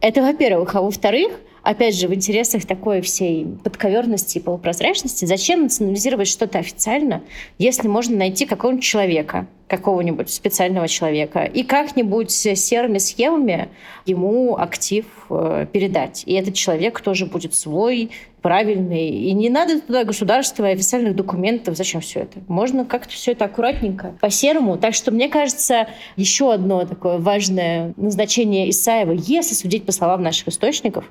Это 0.00 0.22
во-первых. 0.22 0.74
А 0.74 0.82
во-вторых, 0.82 1.32
опять 1.62 1.96
же, 1.96 2.08
в 2.08 2.14
интересах 2.14 2.66
такой 2.66 3.00
всей 3.00 3.46
подковерности 3.64 4.38
и 4.38 4.40
полупрозрачности, 4.40 5.24
зачем 5.24 5.64
национализировать 5.64 6.28
что-то 6.28 6.58
официально, 6.58 7.22
если 7.58 7.88
можно 7.88 8.16
найти 8.16 8.46
какого-нибудь 8.46 8.84
человека, 8.84 9.46
какого-нибудь 9.68 10.30
специального 10.30 10.88
человека, 10.88 11.44
и 11.44 11.62
как-нибудь 11.62 12.30
серыми 12.30 12.98
схемами 12.98 13.68
ему 14.06 14.56
актив 14.56 15.04
э, 15.30 15.66
передать. 15.70 16.22
И 16.26 16.32
этот 16.32 16.54
человек 16.54 17.00
тоже 17.00 17.26
будет 17.26 17.54
свой, 17.54 18.10
правильный. 18.42 19.08
И 19.08 19.32
не 19.32 19.50
надо 19.50 19.80
туда 19.80 20.04
государства 20.04 20.68
официальных 20.68 21.16
документов. 21.16 21.76
Зачем 21.76 22.00
все 22.00 22.20
это? 22.20 22.40
Можно 22.48 22.84
как-то 22.84 23.12
все 23.12 23.32
это 23.32 23.44
аккуратненько, 23.44 24.14
по-серому. 24.20 24.78
Так 24.78 24.94
что, 24.94 25.10
мне 25.10 25.28
кажется, 25.28 25.88
еще 26.16 26.52
одно 26.52 26.84
такое 26.86 27.18
важное 27.18 27.92
назначение 27.96 28.70
Исаева, 28.70 29.12
если 29.12 29.54
судить 29.54 29.84
по 29.84 29.92
словам 29.92 30.22
наших 30.22 30.48
источников, 30.48 31.04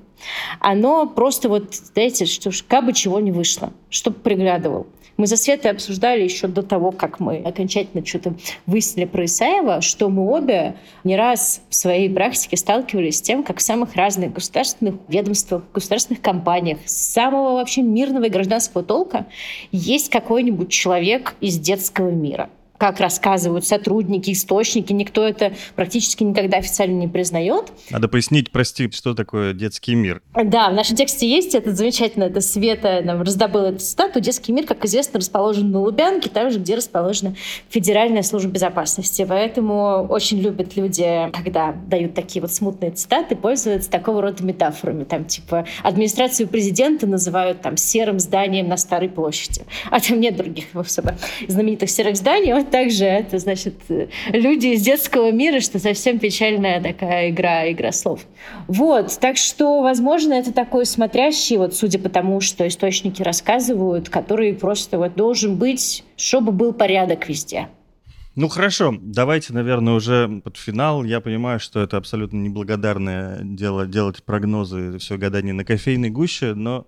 оно 0.59 1.05
просто 1.05 1.49
вот, 1.49 1.75
знаете, 1.75 2.25
что 2.25 2.49
как 2.67 2.85
бы 2.85 2.93
чего 2.93 3.19
не 3.19 3.31
вышло, 3.31 3.73
чтобы 3.89 4.17
приглядывал. 4.17 4.87
Мы 5.17 5.25
за 5.25 5.35
Светой 5.35 5.71
обсуждали 5.71 6.21
еще 6.21 6.47
до 6.47 6.61
того, 6.61 6.91
как 6.91 7.19
мы 7.19 7.37
окончательно 7.37 8.05
что-то 8.05 8.35
выяснили 8.67 9.05
про 9.05 9.25
Исаева, 9.25 9.81
что 9.81 10.09
мы 10.09 10.29
обе 10.29 10.75
не 11.03 11.15
раз 11.17 11.61
в 11.69 11.75
своей 11.75 12.07
практике 12.07 12.55
сталкивались 12.55 13.17
с 13.17 13.21
тем, 13.21 13.43
как 13.43 13.57
в 13.57 13.61
самых 13.63 13.95
разных 13.95 14.33
государственных 14.33 14.95
ведомствах, 15.07 15.63
государственных 15.73 16.21
компаниях, 16.21 16.77
самого 16.85 17.53
вообще 17.53 17.81
мирного 17.81 18.25
и 18.25 18.29
гражданского 18.29 18.83
толка 18.83 19.25
есть 19.71 20.11
какой-нибудь 20.11 20.69
человек 20.69 21.33
из 21.41 21.57
детского 21.57 22.11
мира 22.11 22.51
как 22.77 22.99
рассказывают 22.99 23.65
сотрудники, 23.65 24.31
источники, 24.31 24.93
никто 24.93 25.27
это 25.27 25.53
практически 25.75 26.23
никогда 26.23 26.57
официально 26.57 26.99
не 26.99 27.07
признает. 27.07 27.71
Надо 27.89 28.07
пояснить, 28.07 28.51
прости, 28.51 28.89
что 28.91 29.13
такое 29.13 29.53
детский 29.53 29.95
мир. 29.95 30.21
Да, 30.35 30.69
в 30.69 30.73
нашем 30.73 30.95
тексте 30.95 31.27
есть 31.27 31.55
это 31.55 31.73
замечательно, 31.73 32.25
это 32.25 32.41
Света 32.41 33.01
нам 33.03 33.21
раздобыла 33.21 33.67
эту 33.67 33.79
цитату. 33.79 34.19
Детский 34.19 34.51
мир, 34.51 34.65
как 34.65 34.85
известно, 34.85 35.19
расположен 35.19 35.71
на 35.71 35.81
Лубянке, 35.81 36.29
там 36.29 36.51
же, 36.51 36.59
где 36.59 36.75
расположена 36.75 37.35
Федеральная 37.69 38.23
служба 38.23 38.51
безопасности. 38.51 39.25
Поэтому 39.27 40.05
очень 40.09 40.39
любят 40.39 40.75
люди, 40.75 41.29
когда 41.33 41.73
дают 41.73 42.13
такие 42.13 42.41
вот 42.41 42.51
смутные 42.51 42.91
цитаты, 42.91 43.35
пользуются 43.35 43.89
такого 43.89 44.21
рода 44.21 44.43
метафорами. 44.43 45.03
Там 45.03 45.25
типа 45.25 45.65
администрацию 45.83 46.47
президента 46.47 47.07
называют 47.07 47.61
там 47.61 47.77
серым 47.77 48.19
зданием 48.19 48.67
на 48.67 48.77
Старой 48.77 49.09
площади. 49.09 49.61
А 49.89 49.99
там 49.99 50.19
нет 50.19 50.35
других 50.35 50.65
особо 50.73 51.15
знаменитых 51.47 51.89
серых 51.89 52.15
зданий. 52.15 52.53
Также 52.71 53.05
это, 53.05 53.39
значит, 53.39 53.75
люди 54.29 54.67
из 54.67 54.81
детского 54.81 55.31
мира, 55.31 55.59
что 55.59 55.79
совсем 55.79 56.19
печальная 56.19 56.81
такая 56.81 57.29
игра, 57.29 57.71
игра 57.71 57.91
слов. 57.91 58.21
Вот, 58.67 59.17
так 59.19 59.37
что, 59.37 59.81
возможно, 59.81 60.33
это 60.33 60.53
такой 60.53 60.85
смотрящий, 60.85 61.57
вот 61.57 61.75
судя 61.75 61.99
по 61.99 62.09
тому, 62.09 62.41
что 62.41 62.67
источники 62.67 63.21
рассказывают, 63.21 64.09
который 64.09 64.53
просто 64.53 64.97
вот 64.97 65.15
должен 65.15 65.55
быть, 65.55 66.03
чтобы 66.15 66.51
был 66.51 66.73
порядок 66.73 67.27
везде. 67.27 67.67
Ну 68.37 68.49
хорошо, 68.49 68.93
давайте, 69.01 69.51
наверное, 69.51 69.93
уже 69.93 70.41
под 70.43 70.57
финал. 70.57 71.03
Я 71.03 71.21
понимаю, 71.21 71.59
что 71.59 71.81
это 71.81 71.97
абсолютно 71.97 72.37
неблагодарное 72.37 73.39
дело 73.41 73.87
делать 73.87 74.23
прогнозы, 74.23 74.99
все 74.99 75.17
гадание 75.17 75.55
на 75.55 75.65
кофейной 75.65 76.11
гуще, 76.11 76.53
но 76.53 76.85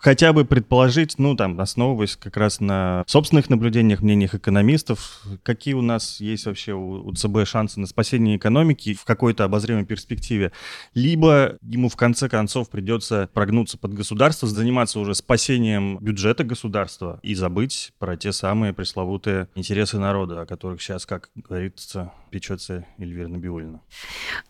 хотя 0.00 0.32
бы 0.32 0.44
предположить, 0.44 1.18
ну, 1.18 1.36
там, 1.36 1.60
основываясь 1.60 2.16
как 2.16 2.36
раз 2.36 2.60
на 2.60 3.04
собственных 3.06 3.50
наблюдениях, 3.50 4.00
мнениях 4.00 4.34
экономистов, 4.34 5.22
какие 5.42 5.74
у 5.74 5.82
нас 5.82 6.20
есть 6.20 6.46
вообще 6.46 6.72
у, 6.72 7.06
у 7.06 7.12
ЦБ 7.12 7.46
шансы 7.46 7.78
на 7.78 7.86
спасение 7.86 8.36
экономики 8.36 8.94
в 8.94 9.04
какой-то 9.04 9.44
обозримой 9.44 9.84
перспективе, 9.84 10.52
либо 10.94 11.56
ему 11.62 11.88
в 11.88 11.96
конце 11.96 12.28
концов 12.28 12.70
придется 12.70 13.28
прогнуться 13.32 13.78
под 13.78 13.94
государство, 13.94 14.48
заниматься 14.48 14.98
уже 14.98 15.14
спасением 15.14 15.98
бюджета 15.98 16.44
государства 16.44 17.20
и 17.22 17.34
забыть 17.34 17.92
про 17.98 18.16
те 18.16 18.32
самые 18.32 18.72
пресловутые 18.72 19.48
интересы 19.54 19.98
народа, 19.98 20.42
о 20.42 20.46
которых 20.46 20.80
сейчас, 20.80 21.06
как 21.06 21.30
говорится, 21.34 22.12
печется 22.30 22.86
Эльвира 22.98 23.28
Набиулина. 23.28 23.80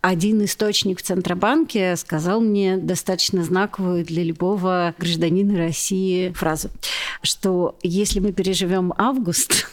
Один 0.00 0.44
источник 0.44 1.00
в 1.00 1.02
Центробанке 1.02 1.96
сказал 1.96 2.40
мне 2.40 2.76
достаточно 2.76 3.42
знаковую 3.42 4.04
для 4.04 4.22
любого 4.22 4.94
гражданина 4.98 5.58
России 5.58 6.30
фразу, 6.30 6.70
что 7.22 7.76
если 7.82 8.20
мы 8.20 8.32
переживем 8.32 8.92
август, 8.96 9.66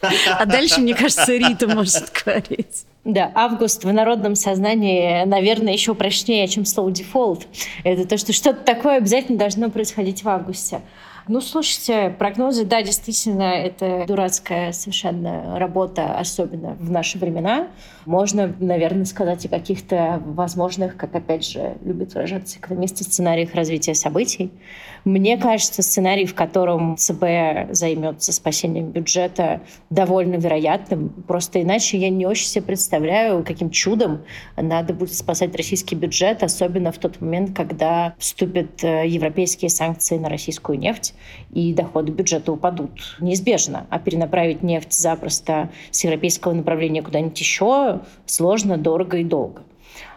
а 0.02 0.44
дальше, 0.44 0.80
мне 0.80 0.94
кажется, 0.94 1.34
Рита 1.34 1.68
может 1.68 2.12
говорить. 2.24 2.86
Да, 3.04 3.30
август 3.34 3.84
в 3.84 3.92
народном 3.92 4.34
сознании, 4.34 5.24
наверное, 5.26 5.74
еще 5.74 5.94
прочнее, 5.94 6.48
чем 6.48 6.64
слово 6.64 6.90
дефолт. 6.90 7.46
Это 7.84 8.08
то, 8.08 8.16
что 8.16 8.32
что-то 8.32 8.60
такое 8.60 8.96
обязательно 8.96 9.38
должно 9.38 9.70
происходить 9.70 10.24
в 10.24 10.28
августе. 10.28 10.80
Ну, 11.26 11.40
слушайте, 11.40 12.14
прогнозы, 12.18 12.66
да, 12.66 12.82
действительно, 12.82 13.44
это 13.44 14.04
дурацкая 14.06 14.72
совершенно 14.72 15.58
работа, 15.58 16.18
особенно 16.18 16.74
в 16.74 16.90
наши 16.90 17.18
времена. 17.18 17.68
Можно, 18.04 18.54
наверное, 18.60 19.06
сказать 19.06 19.46
о 19.46 19.48
каких-то 19.48 20.22
возможных, 20.26 20.98
как 20.98 21.14
опять 21.14 21.46
же 21.46 21.78
любят 21.82 22.12
выражаться 22.12 22.58
экономисты, 22.58 23.04
сценариях 23.04 23.54
развития 23.54 23.94
событий. 23.94 24.52
Мне 25.06 25.38
кажется, 25.38 25.82
сценарий, 25.82 26.26
в 26.26 26.34
котором 26.34 26.96
ЦБ 26.98 27.72
займется 27.72 28.30
спасением 28.32 28.90
бюджета, 28.90 29.62
довольно 29.88 30.34
вероятным. 30.34 31.08
Просто 31.26 31.62
иначе 31.62 31.96
я 31.96 32.10
не 32.10 32.26
очень 32.26 32.48
себе 32.48 32.64
представляю, 32.64 33.44
каким 33.44 33.70
чудом 33.70 34.24
надо 34.58 34.92
будет 34.92 35.14
спасать 35.14 35.56
российский 35.56 35.94
бюджет, 35.94 36.42
особенно 36.42 36.92
в 36.92 36.98
тот 36.98 37.22
момент, 37.22 37.56
когда 37.56 38.14
вступят 38.18 38.84
э, 38.84 39.06
европейские 39.06 39.70
санкции 39.70 40.18
на 40.18 40.28
российскую 40.28 40.78
нефть, 40.78 41.13
и 41.52 41.72
доходы 41.72 42.12
бюджета 42.12 42.52
упадут. 42.52 43.16
Неизбежно. 43.20 43.86
А 43.90 43.98
перенаправить 43.98 44.62
нефть 44.62 44.92
запросто 44.92 45.70
с 45.90 46.04
европейского 46.04 46.52
направления 46.52 47.02
куда-нибудь 47.02 47.38
еще 47.38 48.00
сложно, 48.26 48.76
дорого 48.76 49.18
и 49.18 49.24
долго. 49.24 49.62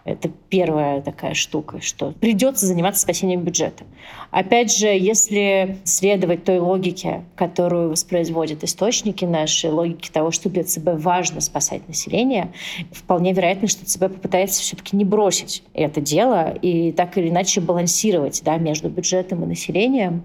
Это 0.07 0.29
первая 0.47 1.01
такая 1.01 1.33
штука, 1.33 1.81
что 1.81 2.13
придется 2.13 2.65
заниматься 2.65 3.01
спасением 3.01 3.41
бюджета. 3.41 3.83
Опять 4.31 4.73
же, 4.73 4.87
если 4.87 5.79
следовать 5.83 6.45
той 6.45 6.59
логике, 6.59 7.25
которую 7.35 7.89
воспроизводят 7.89 8.63
источники 8.63 9.25
наши, 9.25 9.69
логике 9.69 10.09
того, 10.09 10.31
что 10.31 10.49
для 10.49 10.63
ЦБ 10.63 10.91
важно 10.93 11.41
спасать 11.41 11.85
население, 11.89 12.53
вполне 12.93 13.33
вероятно, 13.33 13.67
что 13.67 13.85
ЦБ 13.85 13.99
попытается 13.99 14.61
все-таки 14.61 14.95
не 14.95 15.03
бросить 15.03 15.61
это 15.73 15.99
дело 15.99 16.53
и 16.53 16.93
так 16.93 17.17
или 17.17 17.27
иначе 17.27 17.59
балансировать 17.59 18.41
да, 18.45 18.55
между 18.55 18.87
бюджетом 18.87 19.43
и 19.43 19.47
населением. 19.47 20.23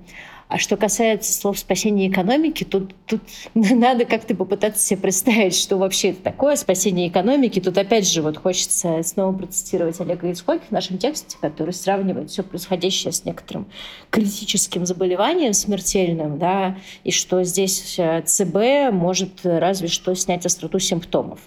А 0.53 0.59
что 0.59 0.77
касается 0.77 1.33
слов 1.33 1.59
спасения 1.59 2.09
экономики, 2.09 2.65
тут, 2.65 2.95
тут 3.07 3.23
надо 3.55 4.05
как-то 4.05 4.35
попытаться 4.35 4.87
себе 4.87 5.01
представить, 5.01 5.57
что 5.57 5.79
вообще 5.79 6.11
это 6.11 6.21
такое 6.25 6.57
спасение 6.57 7.09
экономики. 7.09 7.59
Тут 7.59 7.79
опять 7.79 8.07
же 8.07 8.21
вот 8.21 8.37
хочется 8.37 9.03
снова 9.03 9.35
процитировать 9.35 9.99
Олега 10.03 10.29
Ицхоки 10.29 10.61
в 10.69 10.71
нашем 10.71 10.99
тексте, 10.99 11.39
который 11.41 11.73
сравнивает 11.73 12.31
все 12.31 12.43
происходящее 12.43 13.13
с 13.13 13.25
некоторым 13.25 13.67
критическим 14.11 14.85
заболеванием 14.85 15.55
смертельным, 15.55 16.39
да, 16.39 16.77
и 17.03 17.13
что 17.13 17.43
здесь 17.45 17.99
э, 17.99 18.21
ЦБ 18.21 18.93
может 18.93 19.41
разве 19.45 19.89
что 19.89 20.15
снять 20.15 20.45
остроту 20.45 20.79
симптомов. 20.79 21.41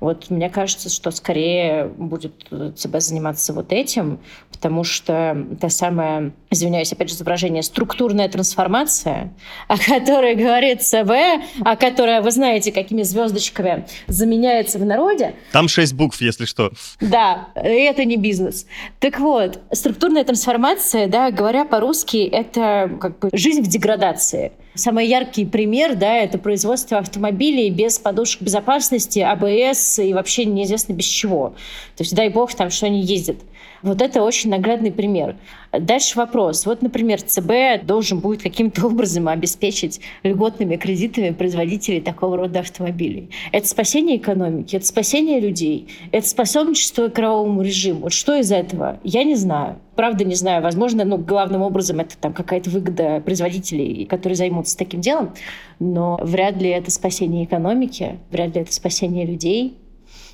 Вот 0.00 0.30
мне 0.30 0.50
кажется, 0.50 0.88
что 0.88 1.10
скорее 1.10 1.86
будет 1.86 2.46
ЦБ 2.76 2.96
заниматься 3.00 3.52
вот 3.52 3.72
этим, 3.72 4.20
потому 4.66 4.82
что 4.82 5.46
та 5.60 5.68
самая, 5.68 6.32
извиняюсь, 6.50 6.92
опять 6.92 7.08
же, 7.08 7.14
за 7.14 7.22
выражение, 7.22 7.62
структурная 7.62 8.28
трансформация, 8.28 9.32
о 9.68 9.78
которой 9.78 10.34
говорит 10.34 10.82
ЦБ, 10.82 11.62
о 11.64 11.76
которой, 11.76 12.20
вы 12.20 12.32
знаете, 12.32 12.72
какими 12.72 13.04
звездочками 13.04 13.86
заменяется 14.08 14.80
в 14.80 14.84
народе. 14.84 15.36
Там 15.52 15.68
шесть 15.68 15.94
букв, 15.94 16.20
если 16.20 16.46
что. 16.46 16.72
Да, 17.00 17.50
это 17.54 18.04
не 18.04 18.16
бизнес. 18.16 18.66
Так 18.98 19.20
вот, 19.20 19.60
структурная 19.70 20.24
трансформация, 20.24 21.06
да, 21.06 21.30
говоря 21.30 21.64
по-русски, 21.64 22.28
это 22.28 22.90
как 23.00 23.20
бы 23.20 23.30
жизнь 23.32 23.62
в 23.62 23.68
деградации. 23.68 24.50
Самый 24.74 25.06
яркий 25.06 25.46
пример, 25.46 25.94
да, 25.94 26.16
это 26.16 26.38
производство 26.38 26.98
автомобилей 26.98 27.70
без 27.70 27.98
подушек 28.00 28.42
безопасности, 28.42 29.20
АБС 29.20 30.00
и 30.00 30.12
вообще 30.12 30.44
неизвестно 30.44 30.92
без 30.92 31.06
чего. 31.06 31.54
То 31.96 32.02
есть, 32.02 32.14
дай 32.14 32.28
бог, 32.28 32.52
там, 32.52 32.68
что 32.68 32.86
они 32.86 33.00
ездят. 33.00 33.36
Вот 33.82 34.02
это 34.02 34.22
очень 34.22 34.50
наглядный 34.50 34.92
пример. 34.92 35.36
Дальше 35.72 36.16
вопрос. 36.16 36.66
Вот, 36.66 36.82
например, 36.82 37.20
ЦБ 37.20 37.84
должен 37.84 38.20
будет 38.20 38.42
каким-то 38.42 38.86
образом 38.86 39.28
обеспечить 39.28 40.00
льготными 40.22 40.76
кредитами 40.76 41.30
производителей 41.30 42.00
такого 42.00 42.36
рода 42.36 42.60
автомобилей. 42.60 43.30
Это 43.52 43.66
спасение 43.66 44.16
экономики, 44.16 44.76
это 44.76 44.86
спасение 44.86 45.40
людей, 45.40 45.88
это 46.12 46.26
способничество 46.26 47.08
кровавому 47.08 47.62
режиму. 47.62 48.02
Вот 48.02 48.12
что 48.12 48.36
из 48.36 48.52
этого? 48.52 49.00
Я 49.02 49.24
не 49.24 49.34
знаю. 49.34 49.78
Правда, 49.96 50.24
не 50.24 50.34
знаю. 50.34 50.62
Возможно, 50.62 51.04
ну, 51.04 51.16
главным 51.16 51.62
образом 51.62 52.00
это 52.00 52.18
там 52.18 52.34
какая-то 52.34 52.68
выгода 52.68 53.20
производителей, 53.20 54.04
которые 54.04 54.36
займутся 54.36 54.76
таким 54.76 55.00
делом, 55.00 55.32
но 55.78 56.18
вряд 56.22 56.56
ли 56.56 56.68
это 56.68 56.90
спасение 56.90 57.44
экономики, 57.44 58.18
вряд 58.30 58.54
ли 58.54 58.62
это 58.62 58.72
спасение 58.72 59.24
людей. 59.24 59.78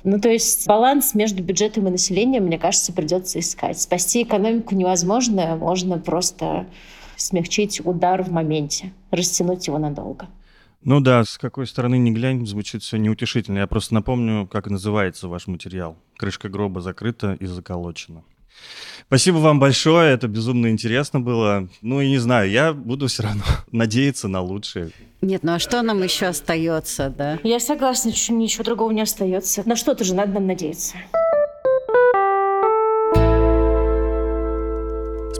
Ну, 0.03 0.19
то 0.19 0.29
есть 0.29 0.67
баланс 0.67 1.15
между 1.15 1.41
бюджетом 1.41 1.87
и 1.87 1.91
населением, 1.91 2.43
мне 2.45 2.57
кажется, 2.57 2.91
придется 2.91 3.39
искать. 3.39 3.79
Спасти 3.79 4.23
экономику 4.23 4.75
невозможно, 4.75 5.55
можно 5.55 5.97
просто 5.97 6.67
смягчить 7.15 7.81
удар 7.85 8.21
в 8.23 8.31
моменте, 8.31 8.91
растянуть 9.11 9.67
его 9.67 9.77
надолго. 9.77 10.27
Ну 10.83 10.99
да, 10.99 11.23
с 11.23 11.37
какой 11.37 11.65
стороны 11.65 11.97
не 11.97 12.11
глянь, 12.11 12.45
звучит 12.45 12.83
все 12.83 12.97
неутешительно. 12.97 13.59
Я 13.59 13.67
просто 13.67 13.93
напомню, 13.93 14.47
как 14.47 14.69
называется 14.69 15.29
ваш 15.29 15.47
материал. 15.47 15.95
Крышка 16.17 16.49
гроба 16.49 16.81
закрыта 16.81 17.37
и 17.39 17.45
заколочена. 17.45 18.23
Спасибо 19.07 19.37
вам 19.37 19.59
большое, 19.59 20.13
это 20.13 20.27
безумно 20.27 20.71
интересно 20.71 21.19
было. 21.19 21.67
Ну 21.81 22.01
и 22.01 22.09
не 22.09 22.17
знаю, 22.17 22.49
я 22.49 22.73
буду 22.73 23.07
все 23.07 23.23
равно 23.23 23.43
надеяться 23.71 24.27
на 24.27 24.41
лучшее. 24.41 24.91
Нет, 25.21 25.43
ну 25.43 25.53
а 25.53 25.59
что 25.59 25.81
нам 25.81 26.01
еще 26.01 26.25
остается, 26.27 27.09
да? 27.09 27.39
Я 27.43 27.59
согласна, 27.59 28.09
ничего 28.09 28.63
другого 28.63 28.91
не 28.91 29.01
остается. 29.01 29.61
На 29.67 29.75
что-то 29.75 30.03
же 30.03 30.15
надо 30.15 30.33
нам 30.33 30.47
надеяться. 30.47 30.95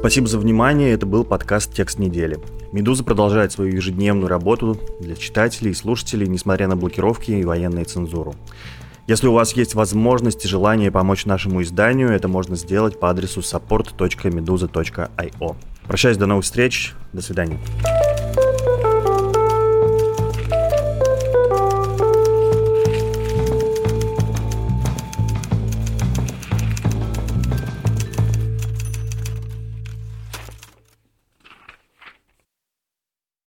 Спасибо 0.03 0.27
за 0.27 0.37
внимание. 0.37 0.91
Это 0.91 1.05
был 1.05 1.23
подкаст 1.23 1.73
«Текст 1.73 1.97
недели». 1.97 2.37
«Медуза» 2.73 3.05
продолжает 3.05 3.53
свою 3.53 3.73
ежедневную 3.73 4.27
работу 4.27 4.77
для 4.99 5.15
читателей 5.15 5.71
и 5.71 5.73
слушателей, 5.73 6.27
несмотря 6.27 6.67
на 6.67 6.75
блокировки 6.75 7.31
и 7.31 7.45
военную 7.45 7.85
цензуру. 7.85 8.35
Если 9.05 9.27
у 9.27 9.33
вас 9.33 9.53
есть 9.53 9.75
возможность 9.75 10.45
и 10.45 10.47
желание 10.47 10.89
помочь 10.89 11.25
нашему 11.25 11.61
изданию, 11.61 12.09
это 12.09 12.29
можно 12.29 12.55
сделать 12.55 12.99
по 12.99 13.09
адресу 13.09 13.41
support.meduza.io. 13.41 15.55
Прощаюсь, 15.87 16.17
до 16.17 16.25
новых 16.25 16.45
встреч, 16.45 16.93
до 17.11 17.21
свидания. 17.21 17.59